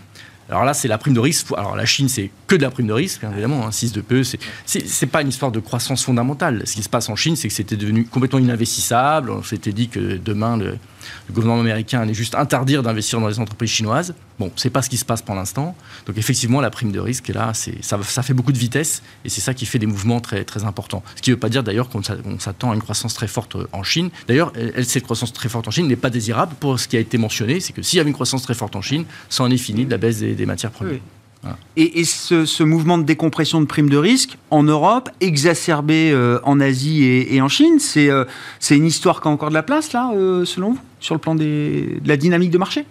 [0.50, 1.48] alors là, c'est la prime de risque.
[1.56, 3.70] Alors la Chine, c'est que de la prime de risque, évidemment.
[3.70, 4.22] 6 hein, de PE,
[4.66, 6.62] c'est pas une histoire de croissance fondamentale.
[6.66, 9.30] Ce qui se passe en Chine, c'est que c'était devenu complètement ininvestissable.
[9.30, 10.76] On s'était dit que demain, le,
[11.30, 14.14] gouvernement américain allait juste interdire d'investir dans les entreprises chinoises.
[14.38, 15.76] Bon, c'est pas ce qui se passe pour l'instant.
[16.06, 19.40] Donc effectivement, la prime de risque, là, ça, ça fait beaucoup de vitesse et c'est
[19.40, 21.02] ça qui fait des mouvements très, très importants.
[21.16, 23.82] Ce qui ne veut pas dire d'ailleurs qu'on s'attend à une croissance très forte en
[23.82, 24.10] Chine.
[24.28, 27.18] D'ailleurs, cette croissance très forte en Chine n'est pas désirable pour ce qui a été
[27.18, 29.56] mentionné, c'est que s'il y avait une croissance très forte en Chine, ça en est
[29.56, 31.00] fini de la baisse des, matières premières.
[31.76, 37.04] Et, ce, mouvement de décompression de primes de risque en Europe, exacerbé euh, en Asie
[37.04, 38.24] et, en Chine, euh,
[38.60, 41.20] c'est une histoire qui a encore de la place, là, euh, selon vous, sur le
[41.20, 42.86] plan des, de la dynamique de marché?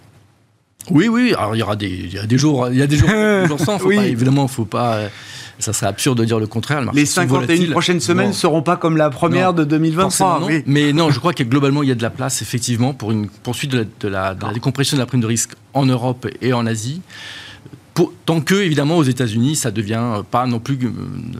[0.90, 1.34] Oui, oui.
[1.36, 3.10] Alors, il y aura des, il y a des jours, il y a des jours,
[3.58, 3.78] sans.
[3.78, 5.00] Faut pas, évidemment, faut pas.
[5.58, 6.80] Ça serait absurde de dire le contraire.
[6.82, 10.48] Le les 51 prochaines semaines ne seront pas comme la première de 2023.
[10.66, 13.28] Mais non, je crois que globalement, il y a de la place, effectivement, pour une
[13.28, 17.02] poursuite de la décompression de la prime de risque en Europe et en Asie
[18.24, 20.90] tant que, évidemment, aux États-Unis, ça devient pas non plus, euh,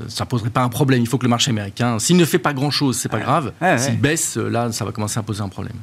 [0.08, 1.00] ça poserait pas un problème.
[1.00, 3.52] Il faut que le marché américain, s'il ne fait pas grand-chose, c'est pas grave.
[3.78, 5.76] s'il baisse, là, ça va commencer à poser un problème.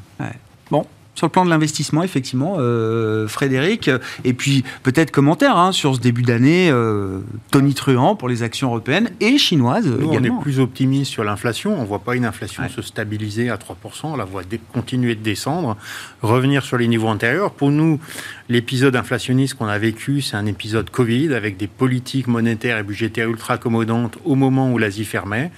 [0.72, 3.92] Bon, sur le plan de l'investissement, effectivement, euh, Frédéric.
[4.24, 7.20] Et puis, peut-être commentaire hein, sur ce début d'année euh,
[7.52, 10.38] Tony Truant pour les actions européennes et chinoises Nous, également.
[10.38, 11.78] On est plus optimiste sur l'inflation.
[11.78, 13.74] On ne voit pas une inflation se stabiliser à 3%.
[14.04, 15.76] On la voit continuer de descendre,
[16.22, 17.52] revenir sur les niveaux antérieurs.
[17.52, 18.00] Pour nous,
[18.48, 23.30] l'épisode inflationniste qu'on a vécu, c'est un épisode Covid avec des politiques monétaires et budgétaires
[23.30, 25.52] ultra accommodantes au moment où l'Asie fermait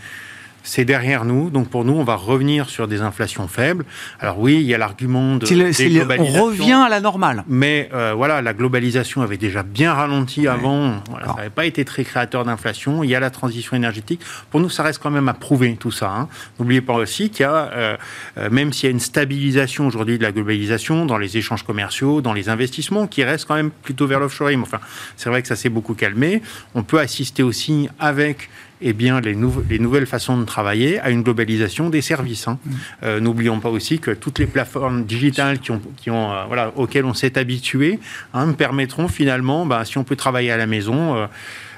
[0.63, 1.49] c'est derrière nous.
[1.49, 3.85] Donc pour nous, on va revenir sur des inflations faibles.
[4.19, 5.45] Alors oui, il y a l'argument de
[6.19, 7.43] on revient à la normale.
[7.47, 11.03] Mais euh, voilà, la globalisation avait déjà bien ralenti avant.
[11.25, 13.03] ça n'avait pas été très créateur d'inflation.
[13.03, 14.21] Il y a la transition énergétique.
[14.49, 16.09] Pour nous, ça reste quand même à prouver tout ça.
[16.09, 16.29] Hein.
[16.59, 17.97] N'oubliez pas aussi qu'il y a, euh,
[18.37, 22.21] euh, même s'il y a une stabilisation aujourd'hui de la globalisation dans les échanges commerciaux,
[22.21, 24.61] dans les investissements, qui reste quand même plutôt vers l'offshoring.
[24.61, 24.79] Enfin,
[25.17, 26.41] c'est vrai que ça s'est beaucoup calmé.
[26.75, 28.49] On peut assister aussi avec
[28.83, 29.35] eh bien, les,
[29.69, 32.47] les, nouvelles façons de travailler à une globalisation des services.
[32.47, 32.59] Hein.
[32.65, 32.71] Mm.
[33.03, 36.71] Euh, n'oublions pas aussi que toutes les plateformes digitales qui ont, qui ont, euh, voilà,
[36.75, 37.99] auxquelles on s'est habitué
[38.33, 41.27] hein, permettront finalement, bah, si on peut travailler à la maison,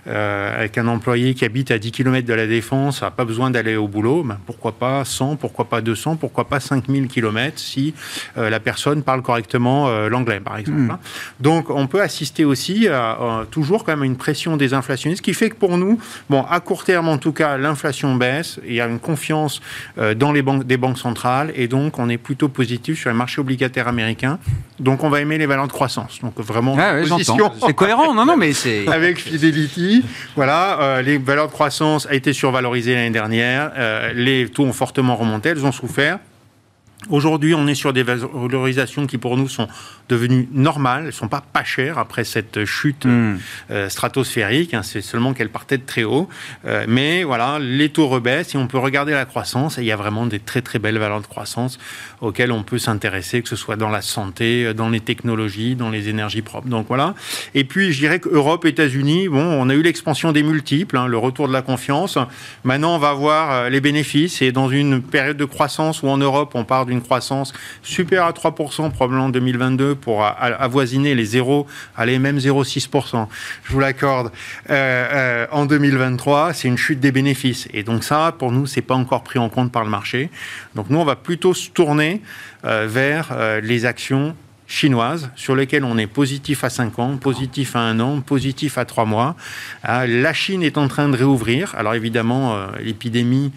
[0.08, 3.50] euh, avec un employé qui habite à 10 km de la Défense, n'a pas besoin
[3.50, 7.94] d'aller au boulot, ben pourquoi pas 100, pourquoi pas 200, pourquoi pas 5000 km si
[8.38, 10.80] euh, la personne parle correctement euh, l'anglais, par exemple.
[10.80, 10.91] Hmm.
[10.91, 11.00] Hein.
[11.39, 15.24] Donc on peut assister aussi à, toujours quand même à une pression des inflationnistes, ce
[15.24, 18.74] qui fait que pour nous, bon, à court terme en tout cas, l'inflation baisse, il
[18.76, 19.62] y a une confiance
[20.15, 23.41] dans les banques, des banques centrales, et donc on est plutôt positif sur les marchés
[23.41, 24.39] obligataires américains.
[24.80, 26.20] Donc on va aimer les valeurs de croissance.
[26.22, 26.96] Donc vraiment, ah
[27.63, 29.20] c'est cohérent, non, non, mais c'est avec
[30.36, 33.71] Voilà, euh, les valeurs de croissance ont été survalorisées l'année dernière.
[33.77, 36.19] Euh, les taux ont fortement remonté, elles ont souffert.
[37.10, 39.68] Aujourd'hui, on est sur des valorisations qui, pour nous, sont
[40.10, 41.02] devenues normales.
[41.02, 43.38] Elles ne sont pas pas chères après cette chute hmm.
[43.72, 44.74] euh, stratosphérique.
[44.74, 44.84] Hein.
[44.84, 46.28] c'est seulement qu'elles partaient de très haut.
[46.65, 49.78] Euh, mais voilà, les taux rebaissent et on peut regarder la croissance.
[49.78, 51.78] Et il y a vraiment des très très belles valeurs de croissance
[52.22, 56.10] auxquelles on peut s'intéresser, que ce soit dans la santé, dans les technologies, dans les
[56.10, 56.68] énergies propres.
[56.68, 57.15] Donc voilà.
[57.54, 61.18] Et puis, je dirais qu'Europe, États-Unis, bon, on a eu l'expansion des multiples, hein, le
[61.18, 62.18] retour de la confiance.
[62.63, 64.41] Maintenant, on va voir euh, les bénéfices.
[64.41, 67.53] Et dans une période de croissance où en Europe, on part d'une une croissance
[67.84, 73.27] supérieure à 3% probablement en 2022 pour avoisiner les 0, allez, même 0,6%,
[73.63, 74.31] je vous l'accorde,
[74.69, 74.73] euh,
[75.13, 77.67] euh, en 2023, c'est une chute des bénéfices.
[77.73, 80.29] Et donc ça, pour nous, c'est pas encore pris en compte par le marché.
[80.75, 82.21] Donc nous, on va plutôt se tourner
[82.65, 84.36] euh, vers les actions
[84.67, 88.86] chinoises sur lesquelles on est positif à 5 ans, positif à 1 an, positif à
[88.86, 89.36] 3 mois.
[89.84, 91.75] la Chine est en train de réouvrir.
[91.77, 93.51] Alors évidemment, l'épidémie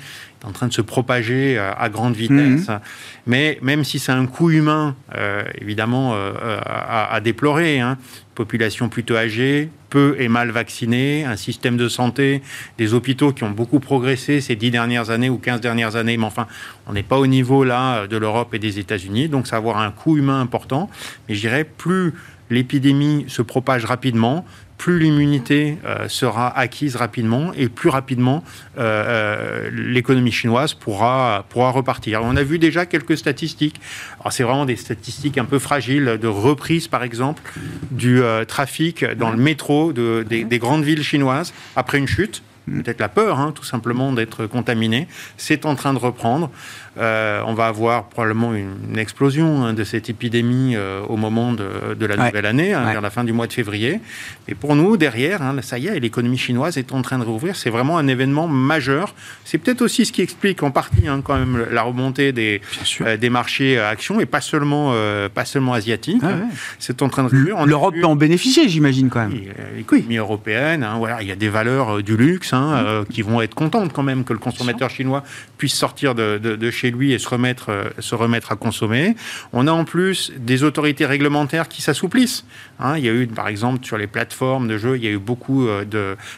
[0.45, 2.69] en train de se propager euh, à grande vitesse.
[2.69, 2.81] Mhm.
[3.27, 6.33] Mais même si c'est un coût humain, euh, évidemment, euh,
[6.65, 7.99] à, déplorer, hein,
[8.35, 12.43] population plutôt âgée, peu et mal vaccinée, un système de santé,
[12.77, 16.25] des hôpitaux qui ont beaucoup progressé ces dix dernières années ou 15 dernières années, mais
[16.25, 16.47] enfin,
[16.87, 19.79] on n'est pas au niveau là de l'Europe et des États-Unis, donc ça va avoir
[19.79, 20.89] un coût humain important.
[21.29, 22.13] Mais je dirais, plus
[22.51, 24.45] l'épidémie se propage rapidement,
[24.79, 28.45] plus l'immunité euh, sera acquise rapidement et plus rapidement
[28.79, 32.23] euh, euh, l'économie chinoise pourra, repartir.
[32.23, 33.81] On a vu déjà quelques statistiques.
[34.21, 37.43] Alors c'est vraiment des statistiques un peu fragiles de reprise, par exemple,
[37.91, 43.09] du trafic dans le métro de, des, grandes villes chinoises après une chute peut-être la
[43.09, 46.51] peur, hein, tout simplement, d'être contaminé, c'est en train de reprendre.
[46.99, 50.77] On va avoir probablement une, explosion hein, de cette épidémie
[51.09, 54.01] au moment de, la nouvelle année, hein, vers la fin du mois de février.
[54.49, 57.57] Et pour nous, derrière, hein, ça y est, l'économie chinoise est en train de rouvrir.
[57.57, 59.15] C'est vraiment un événement majeur.
[59.45, 62.61] C'est peut-être aussi ce qui explique en partie quand même la remontée des,
[63.21, 64.95] des marchés actions et pas seulement,
[65.35, 66.23] pas seulement asiatiques.
[66.79, 67.67] C'est en train de rouvrir.
[67.67, 69.39] L'Europe peut en bénéficier, j'imagine, quand même.
[69.77, 73.05] L'économie européenne, voilà, il y a des valeurs du luxe mmh.
[73.11, 75.23] qui vont être contentes quand même que le consommateur chinois
[75.59, 79.17] puisse sortir de, chez lui et se remettre, euh, se remettre à consommer.
[79.53, 82.45] On a en plus des autorités réglementaires qui s'assouplissent.
[82.79, 82.97] Hein.
[82.97, 85.19] il y a eu, par exemple, sur les plateformes de jeux, il y a eu
[85.19, 85.85] beaucoup euh,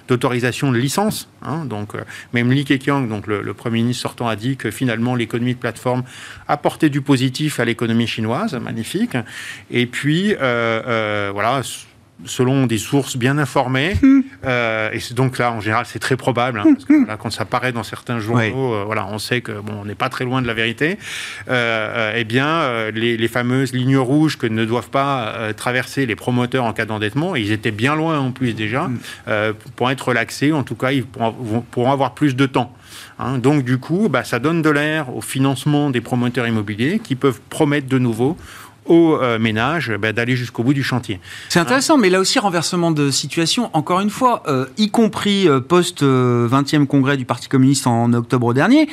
[0.08, 1.28] d'autorisations de, de licences.
[1.42, 1.64] Hein.
[1.66, 2.00] donc, euh,
[2.32, 6.02] même Li Keqiang, donc le, Premier ministre sortant, a dit que finalement l'économie de plateforme
[6.48, 8.54] apportait du positif à l'économie chinoise.
[8.54, 9.16] Magnifique.
[9.70, 11.62] Et puis, voilà
[12.24, 13.94] selon des sources bien informées.
[14.02, 14.20] Hmm.
[14.44, 17.16] Euh, et donc là, en général, c'est très probable, hein, parce que hmm.
[17.18, 20.08] quand ça paraît dans certains journaux, euh, voilà, on sait que bon, on n'est pas
[20.08, 20.98] très loin de la vérité.
[21.48, 26.72] Euh, eh bien, les, fameuses lignes rouges que ne doivent pas traverser les promoteurs en
[26.72, 29.52] cas d'endettement, ils étaient bien loin en plus déjà, hmm.
[29.76, 30.52] pour être relaxés.
[30.52, 32.74] En tout cas, ils pourront, avoir plus de temps.
[33.18, 33.38] Hein.
[33.38, 37.40] donc du coup, bah, ça donne de l'air au financement des promoteurs immobiliers qui peuvent
[37.50, 38.36] promettre de nouveau
[38.86, 41.20] aux euh, ménages bah, d'aller jusqu'au bout du chantier.
[41.48, 45.60] C'est intéressant, mais là aussi, renversement de situation, encore une fois, euh, y compris euh,
[45.60, 48.88] post-20e congrès du Parti communiste en octobre dernier,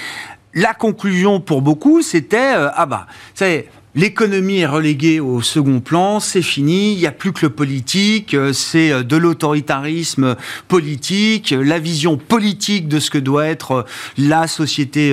[0.53, 6.43] la conclusion pour beaucoup, c'était ah bah, c'est L'économie est reléguée au second plan, c'est
[6.43, 10.35] fini, il n'y a plus que le politique, c'est de l'autoritarisme
[10.67, 13.85] politique, la vision politique de ce que doit être
[14.19, 15.11] la société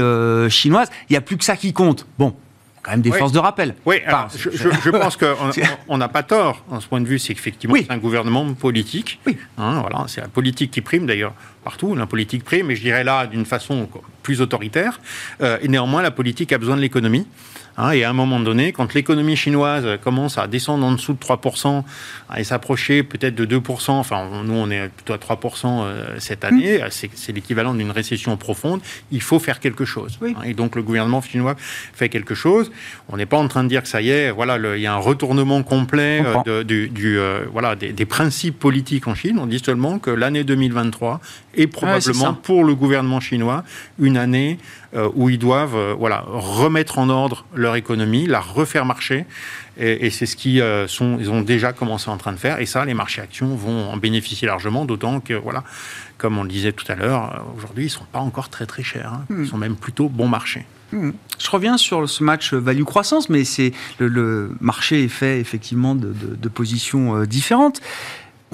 [0.50, 2.06] chinoise, il n'y a plus que ça qui compte.
[2.18, 2.34] Bon,
[2.84, 3.74] quand même des forces de rappel.
[3.86, 3.96] Oui,
[4.36, 7.98] je, pense qu'on n'a pas tort en ce point de vue, c'est qu'effectivement, c'est un
[7.98, 9.18] gouvernement politique.
[9.26, 9.36] Oui.
[9.58, 11.32] Hein, voilà, c'est la politique qui prime d'ailleurs
[11.64, 13.88] partout, la politique prime, mais je dirais là d'une façon
[14.22, 15.00] plus autoritaire.
[15.40, 17.26] Euh, et néanmoins, la politique a besoin de l'économie.
[17.76, 21.18] Hein, et à un moment donné, quand l'économie chinoise commence à descendre en dessous de
[21.18, 21.82] 3%
[22.36, 26.78] et s'approcher peut-être de 2%, enfin nous on est plutôt à 3% euh, cette année,
[26.78, 27.08] mmh.
[27.14, 30.18] c'est l'équivalent d'une récession profonde, il faut faire quelque chose.
[30.22, 32.70] Hein, et donc le gouvernement chinois fait quelque chose.
[33.08, 34.94] On n'est pas en train de dire que ça y est, voilà, il y a
[34.94, 39.38] un retournement complet euh, du, euh, voilà, des, des, principes politiques en Chine.
[39.40, 41.20] On dit seulement que l'année 2023
[41.56, 43.64] est probablement pour le gouvernement chinois
[43.98, 44.83] une année euh,
[45.14, 49.26] où ils doivent euh, voilà, remettre en ordre leur économie, la refaire marcher.
[49.76, 52.60] Et, c'est ce qu'ils euh, sont, ils ont déjà commencé en train de faire.
[52.60, 55.64] Et ça, les marchés actions vont en bénéficier largement, d'autant que, voilà,
[56.16, 58.84] comme on le disait tout à l'heure, aujourd'hui, ils ne sont pas encore très très
[58.84, 59.12] chers.
[59.12, 59.24] Hein.
[59.30, 59.46] Ils hmm.
[59.46, 60.64] sont même plutôt bon marché.
[60.92, 61.10] Hmm.
[61.40, 66.48] Je reviens sur ce match value-croissance, mais c'est le, marché est fait effectivement de, de
[66.48, 67.80] positions différentes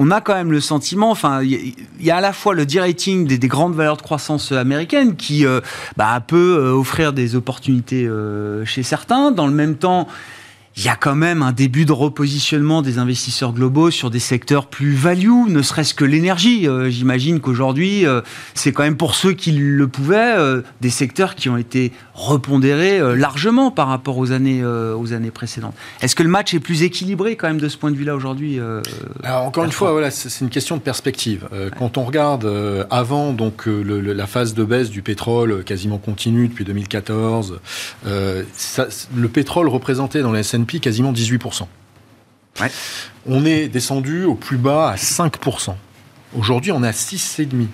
[0.02, 3.26] on a quand même le sentiment, enfin, il y, a à la fois le de-rating
[3.26, 5.60] des, grandes valeurs de croissance américaines qui euh,
[5.98, 9.30] bah, peut euh, offrir des opportunités euh, chez certains.
[9.30, 10.08] Dans le même temps,
[10.80, 14.66] il y a quand même un début de repositionnement des investisseurs globaux sur des secteurs
[14.66, 16.66] plus value, ne serait-ce que l'énergie.
[16.66, 18.22] Euh, j'imagine qu'aujourd'hui, euh,
[18.54, 22.98] c'est quand même pour ceux qui le pouvaient, euh, des secteurs qui ont été repondérés
[23.14, 25.74] largement par rapport aux années, aux années précédentes.
[26.02, 28.60] Est-ce que le match est plus équilibré quand même de ce point de vue-là aujourd'hui
[29.24, 31.48] encore une fois, voilà, c'est une question de perspective.
[31.78, 37.58] Quand on regarde avant donc la phase de baisse du pétrole quasiment continue depuis 2014,
[38.04, 41.66] le pétrole représentait dans les SNP quasiment 18%.
[43.26, 45.74] On est descendu au plus bas à 5%.
[46.36, 47.66] Aujourd'hui, on est à 6,5%.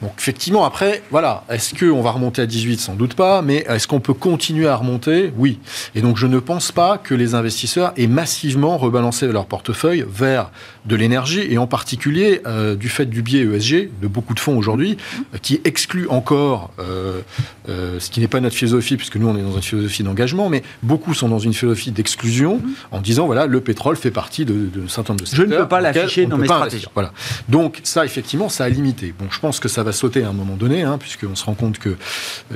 [0.00, 3.88] Donc effectivement, après, voilà, est-ce qu'on va remonter à 18 Sans doute pas, mais est-ce
[3.88, 5.32] qu'on peut continuer à remonter?
[5.36, 5.58] Oui.
[5.96, 10.52] Et donc je ne pense pas que les investisseurs aient massivement rebalancé leur portefeuille vers
[10.88, 14.56] de l'énergie, et en particulier euh, du fait du biais ESG de beaucoup de fonds
[14.56, 14.96] aujourd'hui,
[15.34, 17.20] euh, qui exclut encore euh,
[17.66, 20.62] ce qui n'est pas notre philosophie, puisque nous on est dans une philosophie d'engagement, mais
[20.82, 24.84] beaucoup sont dans une philosophie d'exclusion en disant voilà, le pétrole fait partie de, de,
[24.84, 25.46] un certain nombre de secteurs.
[25.46, 26.86] Je ne peux pas l'afficher dans mes stratégies.
[26.94, 27.12] Voilà.
[27.48, 29.12] Donc ça, effectivement, ça a limité.
[29.18, 31.54] Bon, je pense que ça va sauter à un moment donné, hein, puisqu'on se rend
[31.54, 31.96] compte que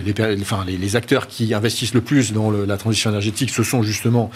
[0.03, 4.31] les, enfin, les, acteurs qui investissent le plus dans la transition énergétique, ce sont justement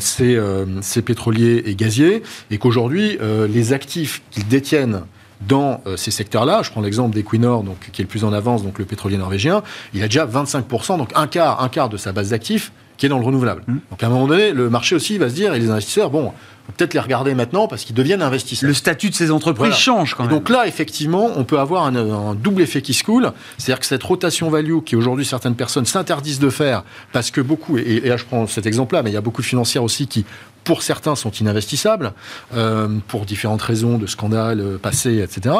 [0.00, 0.40] ces,
[0.80, 5.02] ces, pétroliers et gaziers, et qu'aujourd'hui, euh, les actifs qu'ils détiennent
[5.40, 8.62] dans euh, ces secteurs-là, je prends l'exemple d'Equinor, donc qui est le plus en avance,
[8.62, 9.62] donc le pétrolier norvégien,
[9.92, 13.08] il a déjà 25%, donc un quart, un quart de sa base d'actifs qui est
[13.08, 13.62] dans le renouvelable.
[13.66, 13.76] Mmh.
[13.90, 16.32] Donc à un moment donné, le marché aussi va se dire, et les investisseurs, bon,
[16.76, 18.68] peut-être les regarder maintenant parce qu'ils deviennent investisseurs.
[18.68, 20.32] Le statut de ces entreprises change quand même.
[20.32, 23.32] donc là, effectivement, on peut avoir un, double effet qui se coule.
[23.58, 27.78] C'est-à-dire que cette rotation value qui aujourd'hui certaines personnes s'interdisent de faire parce que beaucoup,
[27.78, 30.24] et, là je prends cet exemple-là, mais il y a beaucoup de financières aussi qui
[30.64, 32.12] pour certains, sont ininvestissables,
[32.56, 35.54] euh, pour différentes raisons de scandales euh, passés, etc.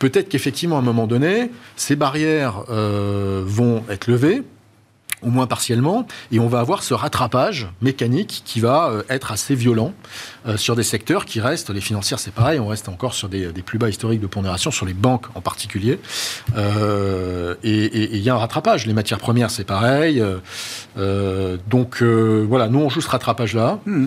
[0.00, 4.42] Peut-être qu'effectivement, à un moment donné, ces barrières euh, vont être levées,
[5.22, 9.54] au moins partiellement, et on va avoir ce rattrapage mécanique qui va euh, être assez
[9.54, 9.92] violent
[10.46, 13.48] euh, sur des secteurs qui restent, les financières c'est pareil, on reste encore sur des,
[13.64, 15.98] plus bas historiques de pondération, sur les banques en particulier,
[16.56, 20.22] euh, et il y a un rattrapage, les matières premières c'est pareil,
[21.68, 24.06] donc voilà, nous on joue ce rattrapage-là, mmh.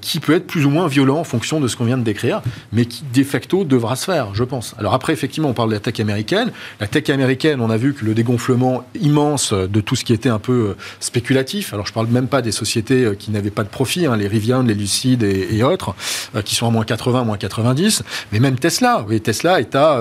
[0.00, 2.42] qui peut être plus ou moins violent en fonction de ce qu'on vient de décrire,
[2.72, 4.74] mais qui de facto devra se faire, je pense.
[4.78, 7.94] Alors après, effectivement, on parle de la tech américaine, la tech américaine, on a vu
[7.94, 11.72] que le dégonflement immense de tout ce qui était un peu euh, spéculatif.
[11.72, 14.28] Alors je parle même pas des sociétés euh, qui n'avaient pas de profit, hein, les
[14.28, 15.94] Rivian, les Lucid et, autres,
[16.34, 18.02] euh, qui sont à moins 80, moins 90.
[18.32, 20.00] Mais même Tesla, oui, Tesla est à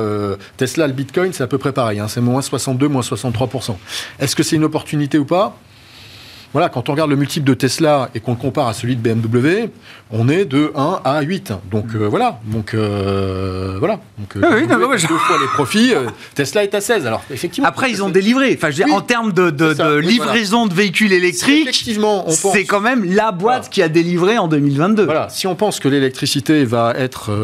[0.58, 2.00] Tesla, le Bitcoin, c'est à peu près pareil.
[2.00, 3.76] Hein, c'est moins 62, moins 63%
[4.20, 5.58] Est-ce que c'est une opportunité ou pas?
[6.56, 9.02] Voilà, quand on regarde le multiple de Tesla et qu'on le compare à celui de
[9.02, 9.68] BMW,
[10.10, 11.52] on est de 1 à 8.
[11.70, 12.40] Donc euh, voilà.
[12.46, 14.00] Donc euh, voilà.
[14.18, 15.92] Donc, euh, deux fois les profits.
[16.34, 17.08] Tesla est à 16.
[17.08, 17.68] Alors effectivement.
[17.68, 18.54] Après, ils ont délivré.
[18.56, 21.90] Enfin, je veux dire, en termes de, livraison de véhicules électriques,
[22.30, 25.04] c'est quand même la boîte qui a délivré en 2022.
[25.04, 25.28] Voilà.
[25.28, 27.38] Si on pense que l'électricité va être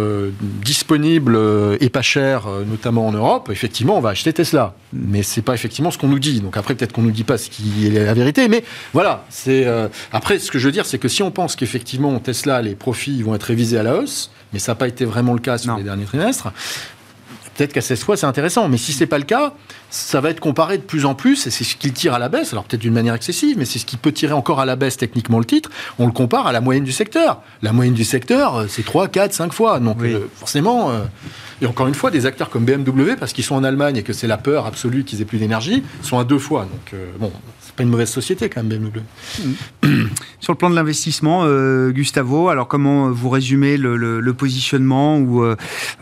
[0.64, 1.38] disponible
[1.82, 4.74] et pas chère, notamment en Europe, effectivement, on va acheter Tesla.
[4.94, 6.40] Mais c'est pas effectivement ce qu'on nous dit.
[6.40, 9.26] Donc après, peut-être qu'on nous dit pas ce qui est la vérité, mais voilà voilà,
[9.30, 12.62] c'est euh, après ce que je veux dire, c'est que si on pense qu'effectivement Tesla,
[12.62, 15.40] les profits vont être révisés à la hausse, mais ça n'a pas été vraiment le
[15.40, 16.52] cas sur les derniers trimestres.
[17.56, 19.56] Peut-être qu'à cette fois c'est intéressant, mais si c'est pas le cas,
[19.90, 22.30] ça va être comparé de plus en plus, et c'est ce qui tire à la
[22.30, 24.76] baisse, alors peut-être d'une manière excessive, mais c'est ce qui peut tirer encore à la
[24.76, 27.42] baisse techniquement le titre, on le compare à la moyenne du secteur.
[27.64, 29.80] La moyenne du secteur, euh, c'est 3, 4, 5 fois.
[29.80, 30.92] Donc euh, forcément,
[31.60, 34.14] et encore une fois, des acteurs comme BMW, parce qu'ils sont en Allemagne et que
[34.14, 36.68] c'est la peur absolue qu'ils aient plus d'énergie, sont à deux fois.
[36.72, 37.32] Donc bon,
[37.84, 39.02] une mauvaise société quand même, BMW.
[39.84, 40.08] Mmh.
[40.40, 45.56] Sur le plan de l'investissement, euh, Gustavo, alors comment vous résumez le, positionnement ou euh,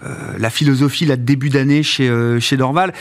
[0.06, 2.10] euh, la philosophie là, de début d'année chez,
[2.40, 2.94] chez Dorval?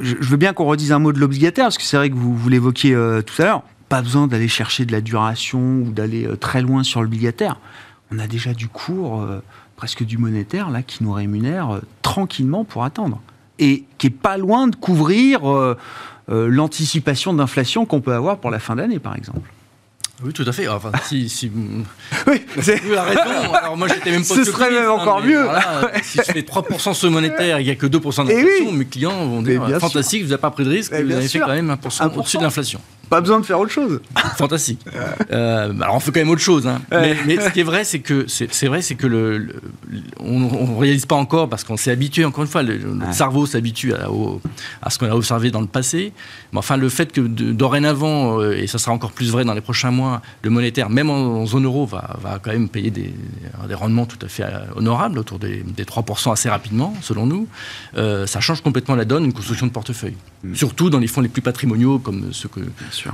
[0.00, 2.36] Je, veux bien qu'on redise un mot de l'obligataire, parce que c'est vrai que vous,
[2.36, 2.94] vous l'évoquiez
[3.26, 3.62] tout à l'heure.
[3.88, 7.58] Pas besoin d'aller chercher de la duration ou d'aller très loin sur l'obligataire.
[8.10, 9.26] On a déjà du cours,
[9.76, 13.20] presque du monétaire, là, qui nous rémunère tranquillement pour attendre.
[13.58, 15.42] Et qui est pas loin de couvrir
[16.30, 19.50] euh, l'anticipation d'inflation qu'on peut avoir pour la fin d'année, par exemple.
[20.24, 20.68] Oui, tout à fait.
[20.68, 21.50] Enfin, si, si
[22.28, 23.52] oui, c'est la raison.
[23.54, 25.44] Alors moi, j'étais même pas Ce serait même encore mieux.
[26.02, 29.26] si je fais 3% sur monétaire et il n'y a que 2% d'inflation, mes clients
[29.26, 32.14] vont dire fantastique, vous n'avez pas pris de risque, vous avez fait quand même 1%,
[32.14, 32.80] au-dessus de l'inflation.
[33.08, 34.00] Pas besoin de faire autre chose.
[34.36, 34.80] Fantastique.
[35.30, 36.66] Euh, alors on fait quand même autre chose.
[36.66, 36.80] Hein.
[36.90, 39.48] Mais, ce qui est vrai, c'est que c'est vrai, c'est que le,
[40.18, 42.24] on ne réalise pas encore parce qu'on s'est habitué.
[42.24, 42.80] Encore une fois, le,
[43.12, 44.08] cerveau s'habitue à,
[44.82, 46.12] à, ce qu'on a observé dans le passé.
[46.52, 49.60] Mais enfin, le fait que dorénavant, euh, et ça sera encore plus vrai dans les
[49.60, 53.12] prochains mois, le monétaire, même en, zone euro, va, va, quand même payer des,
[53.68, 57.46] des, rendements tout à fait euh, honorables, autour des, 3% assez rapidement, selon nous.
[57.94, 60.16] ça change complètement la donne, une construction de portefeuille.
[60.44, 60.54] Mm.
[60.54, 62.60] Surtout dans les fonds les plus patrimoniaux, comme ceux que,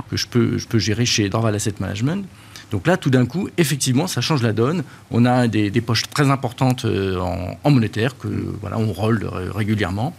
[0.09, 2.25] que je, peux, je peux gérer chez Dorval Asset Management.
[2.71, 4.83] Donc là, tout d'un coup, effectivement, ça change la donne.
[5.09, 7.19] On a des, poches très importantes euh,
[7.63, 8.27] en, monétaire que
[8.61, 10.15] voilà, on roll régulièrement.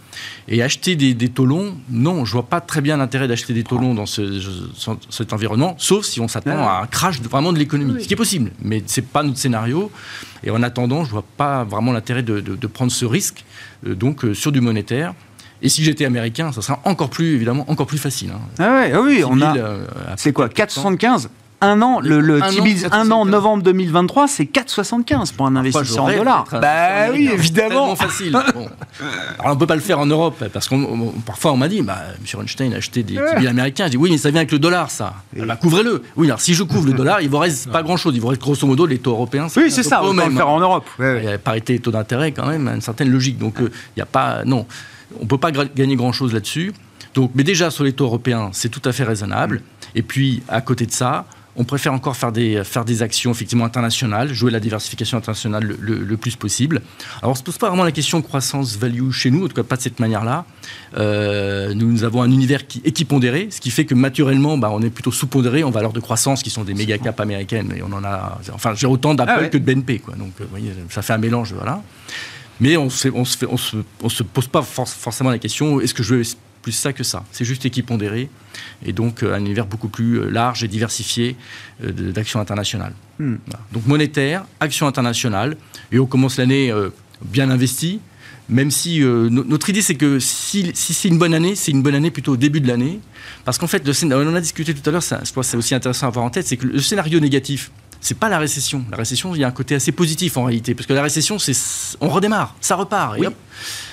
[0.47, 3.63] Et acheter des, des taux longs, non, je vois pas très bien l'intérêt d'acheter des
[3.63, 4.41] taux longs dans ce,
[5.09, 8.17] cet environnement, sauf si on s'attend à un crash vraiment de l'économie, ce qui est
[8.17, 9.91] possible, mais c'est pas notre scénario.
[10.43, 13.45] Et en attendant, je vois pas vraiment l'intérêt de, prendre ce risque.
[13.85, 15.13] Euh, donc euh, sur du monétaire.
[15.61, 18.31] Et si j'étais américain, ça sera encore plus, évidemment, encore plus facile.
[18.33, 18.39] Hein.
[18.59, 19.55] Ah, ouais, ah oui, on a.
[19.57, 19.85] Euh,
[20.17, 21.27] c'est quoi 4,75
[21.63, 22.41] un an, le, le
[22.91, 26.45] un, an, novembre 2023, c'est 4,75 pour un investisseur en dollars.
[26.51, 27.95] Bah oui, évidemment.
[27.95, 28.35] facile.
[29.37, 31.99] Alors on peut pas le faire en Europe parce qu'on parfois on m'a dit, bah,
[32.19, 32.41] M.
[32.41, 33.85] Einstein a acheté des t américains.
[33.85, 35.13] Je dis oui, mais ça vient avec le dollar, ça.
[35.37, 36.01] Bah, couvrez-le.
[36.15, 38.15] Oui, alors si je couvre le dollar, il vous reste pas grand chose.
[38.15, 39.45] Il vous reste grosso modo les taux européens.
[39.55, 40.03] Oui, c'est ça.
[40.03, 40.89] On peut le faire en Europe.
[40.99, 43.37] Il y a parité taux d'intérêt quand même, une certaine logique.
[43.37, 44.65] Donc euh, il n'y a pas, non.
[45.19, 46.73] On ne peut pas gagner grand-chose là-dessus.
[47.13, 49.61] Donc, mais déjà, sur les taux européens, c'est tout à fait raisonnable.
[49.95, 51.25] Et puis, à côté de ça,
[51.57, 56.17] on préfère encore faire des, faire des actions effectivement internationales, jouer la diversification internationale le,
[56.17, 56.81] plus possible.
[57.21, 59.63] Alors, on ne se pose pas vraiment la question croissance-value chez nous, en tout cas
[59.63, 60.45] pas de cette manière-là.
[60.97, 64.89] Euh, nous, avons un univers qui, équipondéré, ce qui fait que naturellement, bah, on est
[64.89, 67.73] plutôt sous-pondéré en valeurs de croissance qui sont des méga caps américaines.
[67.75, 69.99] Et on en a, enfin, j'ai autant d'Apple ah que de BNP.
[69.99, 70.15] Quoi.
[70.15, 71.81] Donc, euh, vous voyez, ça fait un mélange, voilà.
[72.61, 76.23] Mais on ne se, pose pas forcément la question est-ce que je veux
[76.61, 77.25] plus ça que ça?
[77.31, 78.29] C'est juste équipe pondérée
[78.85, 81.35] et donc euh, un univers beaucoup plus euh, large et diversifié
[81.83, 82.93] euh, d'action internationale.
[83.17, 83.37] Hmm.
[83.71, 85.57] Donc monétaire, action internationale,
[85.91, 86.71] et on commence l'année
[87.25, 87.99] bien investie.
[88.47, 92.11] Même si notre idée c'est que si, c'est une bonne année, c'est une bonne année
[92.11, 92.99] plutôt au début de l'année,
[93.43, 96.25] parce qu'en fait, on en a discuté tout à l'heure, c'est aussi intéressant à avoir
[96.25, 97.71] en tête, c'est que le scénario négatif
[98.01, 98.83] c'est pas la récession.
[98.89, 101.37] La récession, il y a un côté assez positif en réalité, parce que la récession,
[101.37, 101.53] c'est
[102.01, 103.35] on redémarre, ça repart, et hop,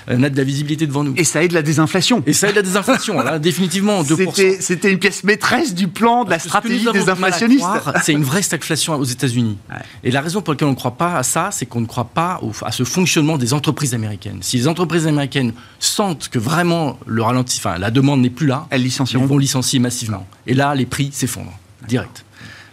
[0.09, 1.13] on a de la visibilité devant nous.
[1.19, 2.23] Et ça aide la désinflation.
[2.27, 4.61] Et ça aide la désinflation, là, définitivement, 2%.
[4.61, 7.67] C'était une pièce maîtresse du plan, de la stratégie des inflationnistes.
[8.03, 9.59] C'est une vraie stagflation aux États-Unis.
[10.03, 12.09] Et la raison pour laquelle on ne croit pas à ça, c'est qu'on ne croit
[12.09, 14.39] pas à ce fonctionnement des entreprises américaines.
[14.41, 18.67] Si les entreprises américaines sentent que vraiment le ralenti, enfin, la demande n'est plus là,
[18.71, 19.27] elles licencieront.
[19.27, 20.27] vont licencier massivement.
[20.47, 22.25] Et là, les prix s'effondrent, direct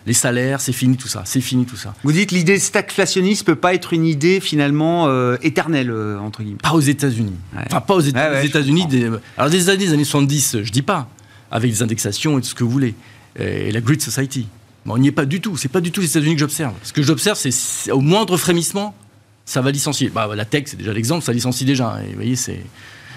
[0.05, 1.93] les salaires, c'est fini tout ça, c'est fini tout ça.
[2.03, 6.59] Vous dites l'idée stagflationniste peut pas être une idée finalement euh, éternelle euh, entre guillemets.
[6.61, 7.33] Pas aux États-Unis.
[7.55, 8.87] Enfin pas aux, États-Unis.
[9.37, 11.07] Alors des années, des années 70, je dis pas,
[11.51, 12.95] avec des indexations et tout ce que vous voulez,
[13.39, 14.47] et la Great Society.
[14.85, 15.57] Mais on n'y est pas du tout.
[15.57, 16.73] C'est pas du tout les États-Unis que j'observe.
[16.83, 18.95] Ce que j'observe, c'est au moindre frémissement,
[19.45, 20.09] ça va licencier.
[20.09, 21.99] Bah, la tech, c'est déjà l'exemple, ça licencie déjà.
[22.03, 22.61] Et vous voyez, c'est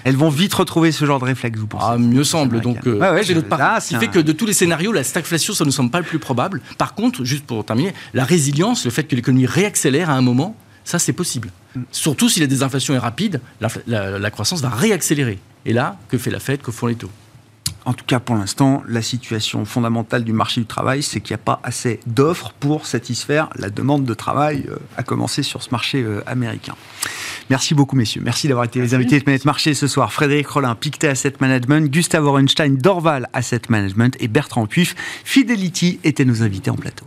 [0.03, 2.61] elles vont vite retrouver ce genre de réflexe, vous pensez Ah, mieux semble.
[2.61, 3.47] Donc, euh, ouais, j'ai d'autres
[3.81, 5.99] Ce qui fait que de tous les scénarios, la stagflation, ça ne nous semble pas
[5.99, 6.61] le plus probable.
[6.77, 10.55] Par contre, juste pour terminer, la résilience, le fait que l'économie réaccélère à un moment,
[10.83, 11.51] ça, c'est possible.
[11.75, 11.81] Mm.
[11.91, 15.39] Surtout si la désinflation est rapide, la, croissance va réaccélérer.
[15.65, 17.11] Et là, que fait la Fed Que font les taux?
[17.85, 21.41] En tout cas, pour l'instant, la situation fondamentale du marché du travail, c'est qu'il n'y
[21.41, 25.69] a pas assez d'offres pour satisfaire la demande de travail, euh, à commencer sur ce
[25.71, 26.75] marché euh, américain.
[27.49, 28.21] Merci beaucoup, messieurs.
[28.23, 30.13] Merci d'avoir été les invités de Planète Marché ce soir.
[30.13, 36.25] Frédéric Rollin, Pictet Asset Management, Gustave Orenstein, Dorval Asset Management et Bertrand Puif, Fidelity étaient
[36.25, 37.05] nos invités en plateau.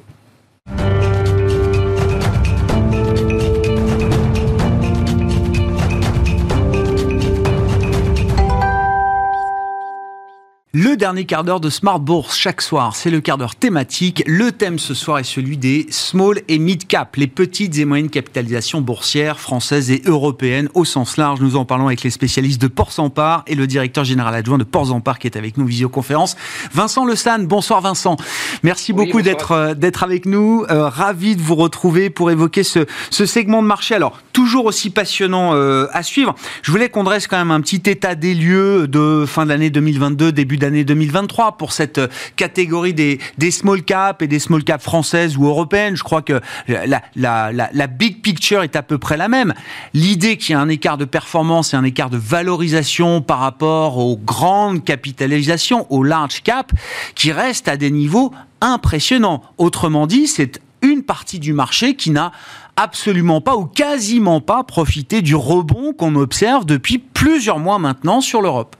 [10.74, 14.22] Le dernier quart d'heure de Smart Bourse chaque soir, c'est le quart d'heure thématique.
[14.26, 18.08] Le thème ce soir est celui des small et mid cap, les petites et moyennes
[18.08, 21.42] capitalisations boursières françaises et européennes au sens large.
[21.42, 24.56] Nous en parlons avec les spécialistes de Ports en Part et le directeur général adjoint
[24.56, 26.38] de Ports en Part qui est avec nous visioconférence.
[26.72, 28.16] Vincent Le San, bonsoir Vincent.
[28.62, 30.64] Merci beaucoup d'être euh, d'être avec nous.
[30.70, 33.94] Euh, ravi de vous retrouver pour évoquer ce, ce segment de marché.
[33.94, 36.34] Alors toujours aussi passionnant euh, à suivre.
[36.62, 40.32] Je voulais qu'on dresse quand même un petit état des lieux de fin d'année 2022,
[40.32, 42.06] début d'année 2023 pour cette euh,
[42.36, 43.18] catégorie des,
[43.50, 45.96] small cap et des small cap françaises ou européennes.
[45.96, 49.54] Je crois que la, big picture est à peu près la même.
[49.92, 53.98] L'idée qu'il y a un écart de performance et un écart de valorisation par rapport
[53.98, 56.72] aux grandes capitalisations, aux large cap,
[57.14, 59.42] qui reste à des niveaux impressionnants.
[59.58, 62.30] Autrement dit, c'est une partie du marché qui n'a
[62.76, 68.42] absolument pas ou quasiment pas profité du rebond qu'on observe depuis plusieurs mois maintenant sur
[68.42, 68.76] l'Europe.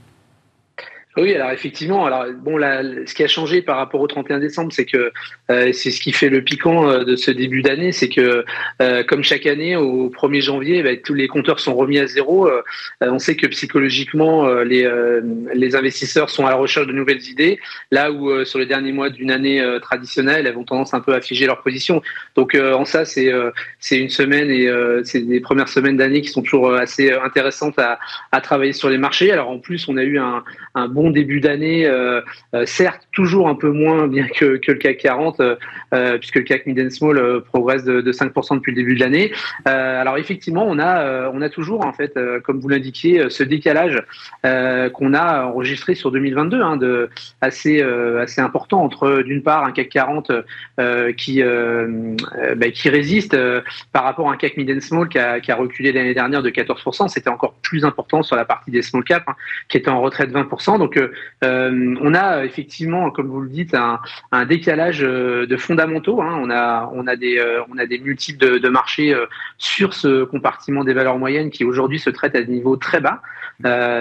[1.19, 4.87] Oui, alors effectivement, alors bon, ce qui a changé par rapport au 31 décembre, c'est
[4.87, 5.13] que
[5.51, 8.47] euh, c'est ce qui fait le piquant euh, de ce début d'année, c'est que
[8.81, 12.49] euh, comme chaque année, au 1er janvier, bah, tous les compteurs sont remis à zéro.
[13.03, 14.89] on sait que psychologiquement, les,
[15.55, 17.61] les investisseurs sont à la recherche de nouvelles idées,
[17.91, 21.21] là où sur les derniers mois d'une année traditionnelle, elles ont tendance un peu à
[21.21, 22.03] figer leur position.
[22.37, 23.31] Donc en ça, c'est
[23.79, 24.71] c'est une semaine et
[25.05, 27.99] c'est des premières semaines d'année qui sont toujours assez intéressantes à,
[28.31, 29.31] à travailler sur les marchés.
[29.31, 30.43] Alors en plus, on a eu un,
[30.75, 32.21] un bon début d'année, euh,
[32.55, 36.67] euh, certes toujours un peu moins bien que, le CAC 40, euh, puisque le CAC
[36.67, 39.33] Mid and Small progresse de, 5% depuis le début de l'année.
[39.65, 44.03] alors effectivement, on a, on a toujours en fait, comme vous l'indiquiez, ce décalage
[44.43, 47.09] qu'on a enregistré sur 2022, hein, de
[47.41, 50.33] assez assez important entre d'une part un CAC 40
[51.17, 53.37] qui bah, qui résiste
[53.93, 56.43] par rapport à un CAC Mid and Small qui a, qui a reculé l'année dernière
[56.43, 57.09] de 14%.
[57.09, 59.35] C'était encore plus important sur la partie des small cap hein,
[59.69, 60.79] qui était en retrait de 20%.
[60.79, 64.01] Donc euh, on a effectivement, comme vous le dites, un,
[64.47, 66.23] décalage euh, de fondamentaux.
[66.23, 66.39] Hein.
[66.41, 69.15] On a on a des euh, on a des multiples de, de marchés
[69.59, 73.21] sur ce compartiment des valeurs moyennes qui aujourd'hui se traitent à des niveaux très bas.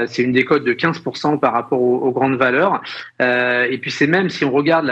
[0.07, 2.81] C'est une décote de 15% par rapport aux, grandes valeurs.
[3.19, 4.89] Et puis c'est même si on regarde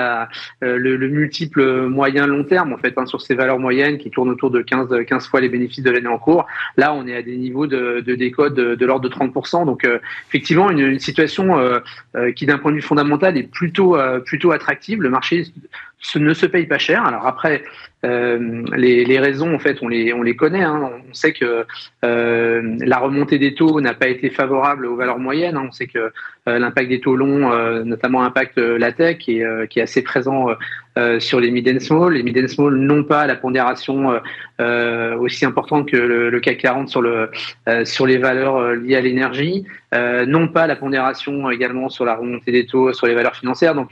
[0.62, 4.52] le, multiple moyen long terme en fait hein, sur ces valeurs moyennes qui tournent autour
[4.52, 6.45] de 15, 15 fois les bénéfices de l'année en cours.
[6.78, 9.66] Là, on est à des niveaux de, de décote de, l'ordre de 30%.
[9.66, 9.88] Donc
[10.28, 11.60] effectivement, une situation
[12.36, 15.02] qui d'un point de vue fondamental est plutôt plutôt attractive.
[15.02, 15.46] Le marché
[16.16, 17.06] ne se paye pas cher.
[17.06, 17.64] Alors après,
[18.06, 20.64] euh, les, raisons, en fait, on les, on les connaît.
[20.64, 20.89] Hein.
[21.10, 21.66] On sait que
[22.06, 25.58] euh, la remontée des taux n'a pas été favorable aux valeurs moyennes.
[25.58, 25.66] Hein.
[25.68, 26.12] On sait que
[26.47, 27.50] euh, l'impact des taux longs,
[27.84, 30.47] notamment impacte la tech, qui est, assez présent
[31.20, 32.14] sur les mid and small.
[32.14, 34.20] Les mid and small n'ont pas la pondération
[35.20, 37.30] aussi importante que le, CAC 40 sur, le,
[37.84, 42.66] sur les valeurs liées à l'énergie, n'ont pas la pondération également sur la remontée des
[42.66, 43.76] taux sur les valeurs financières.
[43.76, 43.91] Donc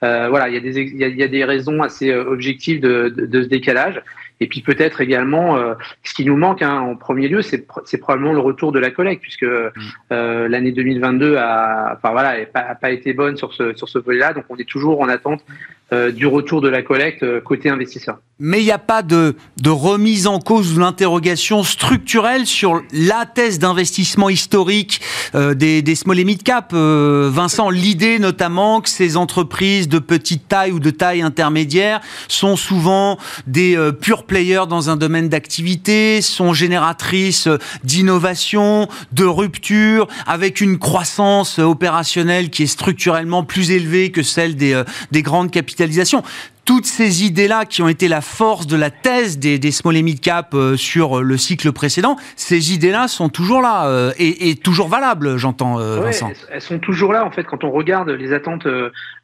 [0.00, 3.47] voilà, il y, a des, il, y a, des raisons assez objectives de, de, de
[3.48, 4.02] ce décalage.
[4.40, 5.74] Et puis peut-être également, euh,
[6.04, 9.22] ce qui nous manque hein, en premier lieu, c'est, probablement le retour de la collecte,
[9.22, 9.70] puisque mm.
[10.12, 14.34] euh, l'année 2022 a, enfin voilà, pas, pas été bonne sur ce sur ce volet-là.
[14.34, 15.44] Donc on est toujours en attente
[15.92, 20.28] du retour de la collecte côté investisseur mais il n'y a pas de, de, remise
[20.28, 25.00] en cause ou d'interrogation structurelle sur la thèse d'investissement historique
[25.34, 26.70] euh, des, des, small et mid cap.
[26.72, 32.54] Euh, Vincent, l'idée notamment que ces entreprises de petite taille ou de taille intermédiaire sont
[32.54, 33.18] souvent
[33.48, 37.48] des euh, pure players dans un domaine d'activité, sont génératrices
[37.82, 44.80] d'innovation, de rupture, avec une croissance opérationnelle qui est structurellement plus élevée que celle des,
[45.10, 46.22] des grandes capitalisations
[46.68, 50.02] toutes ces idées-là qui ont été la force de la thèse des, des small et
[50.02, 54.54] mid cap euh, sur le cycle précédent, ces idées-là sont toujours là euh, et, et,
[54.54, 56.30] toujours valables, j'entends euh, Vincent.
[56.50, 58.68] Elles sont toujours là en fait quand on regarde les attentes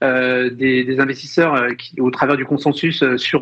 [0.00, 3.40] des, des, investisseurs qui, au travers du consensus sur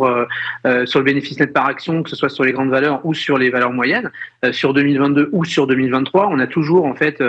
[0.85, 3.39] sur le bénéfice net par action, que ce soit sur les grandes valeurs ou sur
[3.39, 4.11] les valeurs moyennes,
[4.51, 7.23] sur 2022 ou sur 2023, on a toujours en fait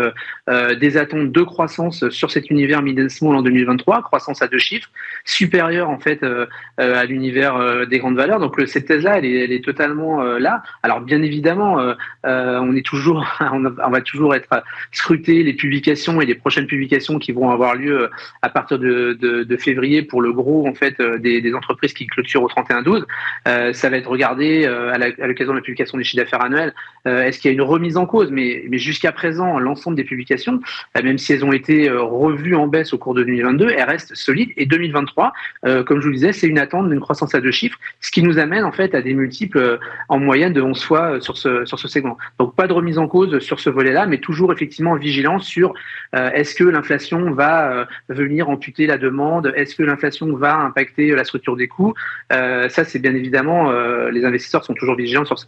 [0.80, 4.58] des attentes de croissance sur cet univers mid and small en 2023, croissance à deux
[4.58, 4.90] chiffres,
[5.24, 6.24] supérieure en fait
[6.78, 8.40] à l'univers euh, des grandes valeurs.
[8.40, 10.64] Donc cette thèse-là, elle est, totalement euh, là.
[10.82, 11.78] Alors bien évidemment,
[12.24, 17.32] on est toujours, on, va toujours être scruté les publications et les prochaines publications qui
[17.32, 18.10] vont avoir lieu
[18.42, 23.04] à partir de, février pour le gros en fait des, entreprises qui clôturent au 31-12.
[23.74, 26.74] ça va être regardé à l'occasion de la publication des chiffres d'affaires annuels.
[27.06, 28.32] Est-ce qu'il y a une remise en cause?
[28.32, 30.60] Mais, mais jusqu'à présent, l'ensemble des publications,
[31.02, 34.52] même si elles ont été revues en baisse au cours de 2022, elles restent solides.
[34.58, 35.34] Et 2023,
[35.86, 38.24] comme je vous le disais, c'est une attente d'une croissance à deux chiffres, ce qui
[38.24, 39.78] nous amène en fait à des multiples euh,
[40.10, 42.18] en moyenne de 11 fois euh, sur ce, sur ce segment.
[42.40, 45.74] Donc pas de remise en cause sur ce volet-là, mais toujours effectivement vigilant sur
[46.16, 51.24] euh, est-ce que l'inflation va venir amputer la demande, est-ce que l'inflation va impacter la
[51.24, 51.94] structure des coûts?
[52.30, 53.72] ça, c'est bien évidemment,
[54.10, 55.48] les investisseurs sont toujours vigilants sur ça.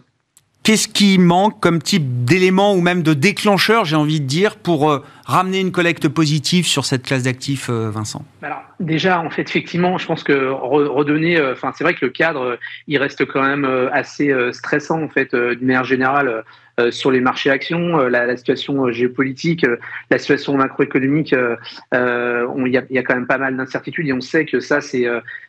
[0.66, 4.90] Qu'est-ce qui manque comme type d'élément ou même de déclencheur, j'ai envie de dire, pour
[4.90, 8.26] euh, ramener une collecte positive sur cette classe d'actifs, euh, Vincent?
[8.42, 12.12] Alors déjà, en fait, effectivement, je pense que redonner, euh, enfin, c'est vrai que le
[12.12, 12.58] cadre,
[12.88, 13.64] il reste quand même
[13.94, 16.44] assez stressant, en fait, d'une manière générale.
[16.90, 19.66] sur les marchés actions, la, situation géopolitique,
[20.10, 24.46] la situation macroéconomique, il y, y, a, quand même pas mal d'incertitudes et on sait
[24.46, 25.08] que ça, c'est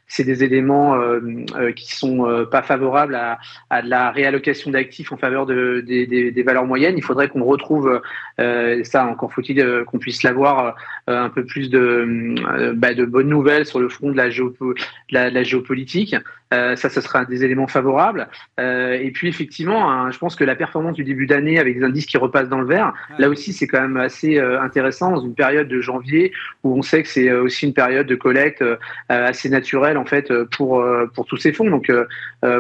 [0.08, 1.20] c'est des éléments euh,
[1.56, 3.38] euh, qui sont euh, pas favorables à,
[3.70, 6.96] à de la réallocation d'actifs en faveur de, des, des, des, valeurs moyennes.
[6.96, 8.00] Il faudrait qu'on retrouve
[8.38, 9.06] ça.
[9.06, 10.76] Encore faut-il qu'on puisse l'avoir
[11.06, 12.34] un peu plus de,
[12.74, 14.74] bah, de bonnes nouvelles sur le front de la, géopo
[15.10, 16.14] la, la géopolitique.
[16.52, 18.28] ça, ce sera des éléments favorables.
[18.58, 22.06] et puis effectivement, hein, je pense que la performance du début d'année avec des indices
[22.06, 25.68] qui repassent dans le vert, là aussi, c'est quand même assez intéressant dans une période
[25.68, 26.32] de janvier
[26.62, 28.62] où on sait que c'est aussi une période de collecte
[29.08, 31.70] assez naturelle en fait euh, pour euh, pour tous ces fonds.
[31.70, 32.06] Donc euh,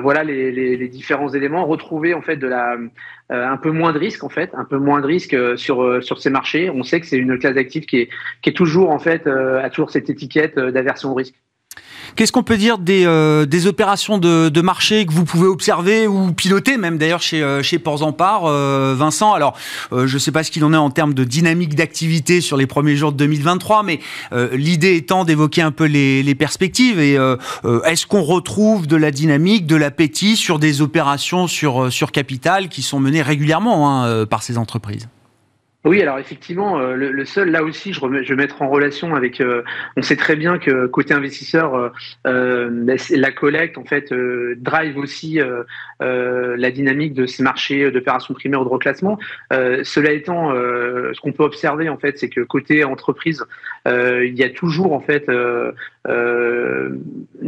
[0.00, 1.66] voilà les, différents éléments.
[1.66, 2.50] Retrouver en fait de
[3.28, 6.70] un peu moins de risque en fait, un peu moins de risque sur ces marchés.
[6.70, 8.08] On sait que c'est une classe d'actifs qui est
[8.42, 11.34] qui est toujours en fait a toujours cette étiquette d'aversion au risque.
[12.16, 16.32] Qu'est-ce qu'on peut dire des, euh, des opérations de, marché que vous pouvez observer ou
[16.32, 19.34] piloter, même d'ailleurs chez, euh, chez Porzampar, euh, Vincent?
[19.34, 19.54] Alors,
[19.92, 22.66] je ne sais pas ce qu'il en est en termes de dynamique d'activité sur les
[22.66, 24.00] premiers jours de 2023, mais
[24.52, 26.98] l'idée étant d'évoquer un peu les, les perspectives.
[26.98, 27.18] Et
[27.84, 32.82] est-ce qu'on retrouve de la dynamique, de l'appétit sur des opérations sur, sur capital qui
[32.82, 35.08] sont menées régulièrement hein, par ces entreprises?
[35.86, 39.40] Oui, alors effectivement, euh, le, seul, là aussi, je, vais mettre en relation avec.
[39.40, 39.62] Euh,
[39.96, 41.92] on sait très bien que côté investisseur,
[42.26, 45.38] euh, la collecte en fait drive aussi
[46.00, 49.18] la dynamique de ces marchés d'opérations primaires ou de reclassement.
[49.50, 53.44] cela étant, ce qu'on peut observer en fait, c'est que côté entreprise,
[53.86, 55.30] il y a toujours en fait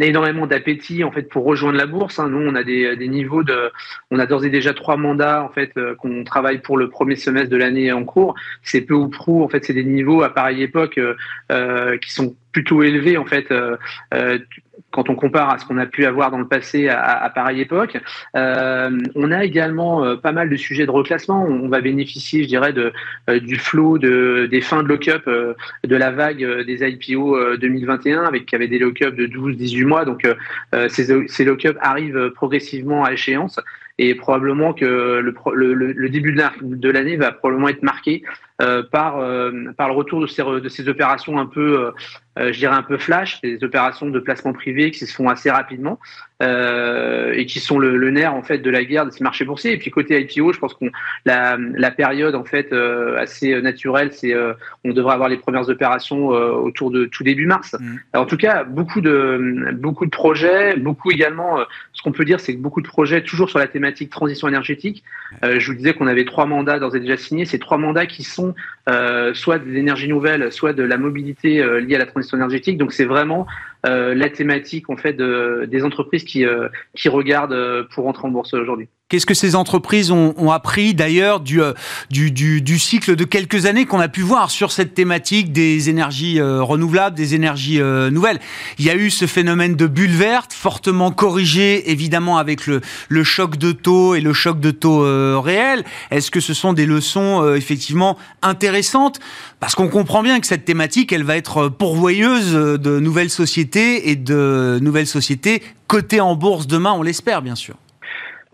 [0.00, 2.18] énormément d'appétit en fait pour rejoindre la bourse.
[2.18, 2.28] Hein.
[2.28, 3.70] Nous, on a des, des, niveaux de,
[4.10, 7.50] on a d'ores et déjà trois mandats en fait qu'on travaille pour le premier semestre
[7.50, 8.27] de l'année en cours
[8.62, 9.42] c'est peu ou prou.
[9.42, 11.14] En fait, c'est des niveaux à pareille époque euh,
[11.50, 13.76] euh, qui sont plutôt élevés en fait euh,
[14.90, 17.98] quand on compare à ce qu'on a pu avoir dans le passé à, pareille époque.
[18.34, 21.44] on a également pas mal de sujets de reclassement.
[21.44, 26.64] On va bénéficier, je dirais, du flot de, des fins de lock-up de la vague
[26.64, 30.04] des IPO 2021 avec qui avait des lock-up de 12-18 mois.
[30.06, 30.26] Donc
[30.88, 33.60] ces, ces lock-up arrivent progressivement à échéance
[33.98, 38.22] et probablement que le, le, le début de l'année va probablement être marqué
[38.60, 41.92] euh, par euh, par le retour de ces de ces opérations un peu
[42.40, 45.48] euh, je dirais un peu flash, des opérations de placement privé qui se font assez
[45.50, 46.00] rapidement
[46.40, 49.72] et qui sont le, le, nerf en fait de la guerre de ces marchés boursiers.
[49.72, 50.88] Et puis côté IPO, je pense qu'on
[51.24, 54.36] la, la période en fait assez naturelle, c'est
[54.84, 57.74] on devrait avoir les premières opérations autour de tout début mars.
[57.80, 57.96] Mmh.
[58.12, 61.58] Alors, en tout cas, beaucoup de beaucoup de projets, beaucoup également
[61.92, 65.02] ce qu'on peut dire, c'est que beaucoup de projets, toujours sur la thématique transition énergétique,
[65.42, 67.46] je vous disais qu'on avait trois mandats d'ores et déjà signés.
[67.46, 68.47] Ces trois mandats qui sont
[69.34, 72.78] soit des énergies nouvelles, soit de la mobilité liée à la transition énergétique.
[72.78, 73.46] Donc c'est vraiment
[73.84, 76.44] la thématique en fait des entreprises qui,
[76.94, 78.88] qui regardent pour entrer en bourse aujourd'hui.
[79.10, 81.72] Qu'est-ce que ces entreprises ont, appris d'ailleurs euh,
[82.10, 86.38] du, du, cycle de quelques années qu'on a pu voir sur cette thématique des énergies
[86.38, 88.38] euh, renouvelables, des énergies euh, nouvelles?
[88.78, 93.24] Il y a eu ce phénomène de bulle verte, fortement corrigé évidemment avec le, le
[93.24, 95.00] choc de taux et le choc de taux
[95.40, 95.84] réel.
[96.10, 99.20] Est-ce que ce sont des leçons effectivement intéressantes?
[99.58, 104.16] Parce qu'on comprend bien que cette thématique, elle va être pourvoyeuse de nouvelles sociétés et
[104.16, 107.76] de nouvelles sociétés cotées en bourse demain, on l'espère bien sûr.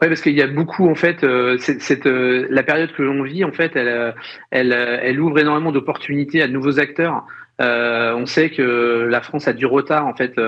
[0.02, 1.56] Oui, parce qu'il y a beaucoup en fait, euh,
[2.06, 4.12] euh, la période que l'on vit en fait, elle, euh,
[4.50, 7.24] elle, elle ouvre énormément d'opportunités à de nouveaux acteurs.
[7.58, 10.40] On sait que la France a du retard en fait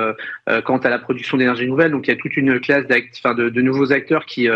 [0.65, 2.85] quant à la production d'énergie nouvelle, donc il y a toute une classe
[3.19, 4.49] enfin, de, de, nouveaux acteurs qui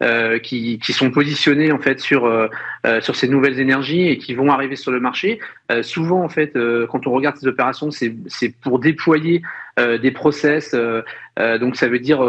[0.00, 2.46] euh, qui, qui, sont positionnés en fait sur euh,
[2.86, 5.40] euh, sur ces nouvelles énergies et qui vont arriver sur le marché.
[5.82, 6.56] souvent en fait,
[6.88, 9.42] quand on regarde ces opérations, c'est c'est pour déployer
[9.76, 10.72] des process.
[11.36, 12.20] donc ça veut dire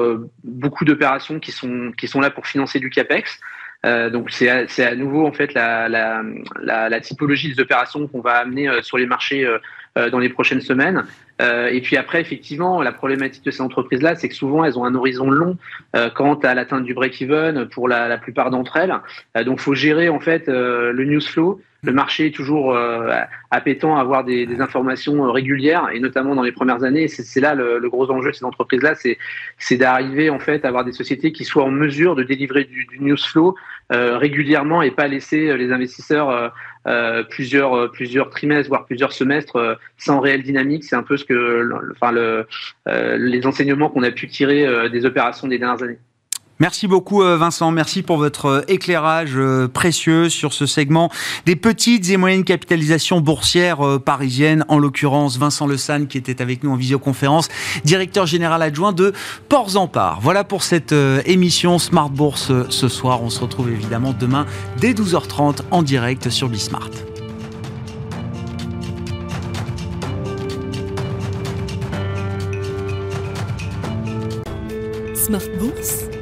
[0.43, 3.39] beaucoup d'opérations qui sont qui sont là pour financer du capex.
[3.85, 6.21] Euh, donc c'est à, à, nouveau en fait la, la,
[6.61, 9.57] la, la typologie des opérations qu'on va amener sur les marchés euh,
[9.95, 11.03] dans les prochaines semaines.
[11.41, 14.85] Euh, et puis après, effectivement, la problématique de ces entreprises-là, c'est que souvent, elles ont
[14.85, 15.57] un horizon long
[15.95, 18.93] euh, quant à l'atteinte du break-even pour la, la plupart d'entre elles.
[19.45, 21.61] donc, faut gérer en fait le news flow.
[21.81, 22.77] Le marché est toujours
[23.51, 27.07] appétant à avoir des, des, informations régulières, et notamment dans les premières années.
[27.07, 28.95] C'est là le, le, gros enjeu de ces entreprises-là,
[29.57, 32.85] c'est d'arriver en fait à avoir des sociétés qui soient en mesure de délivrer du,
[32.85, 33.55] du news flow
[33.89, 36.51] régulièrement et pas laisser les investisseurs
[36.89, 40.83] euh, plusieurs, euh, plusieurs trimestres, voire plusieurs semestres euh, sans réelle dynamique.
[40.83, 42.47] C'est un peu ce que, enfin, le,
[42.85, 45.99] les enseignements qu'on a pu tirer des opérations des dernières années.
[46.61, 49.39] Merci beaucoup Vincent, merci pour votre éclairage
[49.73, 51.09] précieux sur ce segment
[51.45, 56.63] des petites et moyennes capitalisations boursières parisiennes, en l'occurrence Vincent Le San qui était avec
[56.63, 57.47] nous en visioconférence,
[57.85, 59.13] directeur général adjoint de
[59.47, 60.19] Ports en Part.
[60.21, 60.93] Voilà pour cette
[61.25, 63.23] émission Smart Bourse ce soir.
[63.23, 64.45] On se retrouve évidemment demain
[64.79, 66.89] dès 12h30 en direct sur Bismart.
[75.15, 76.08] Smart Bourse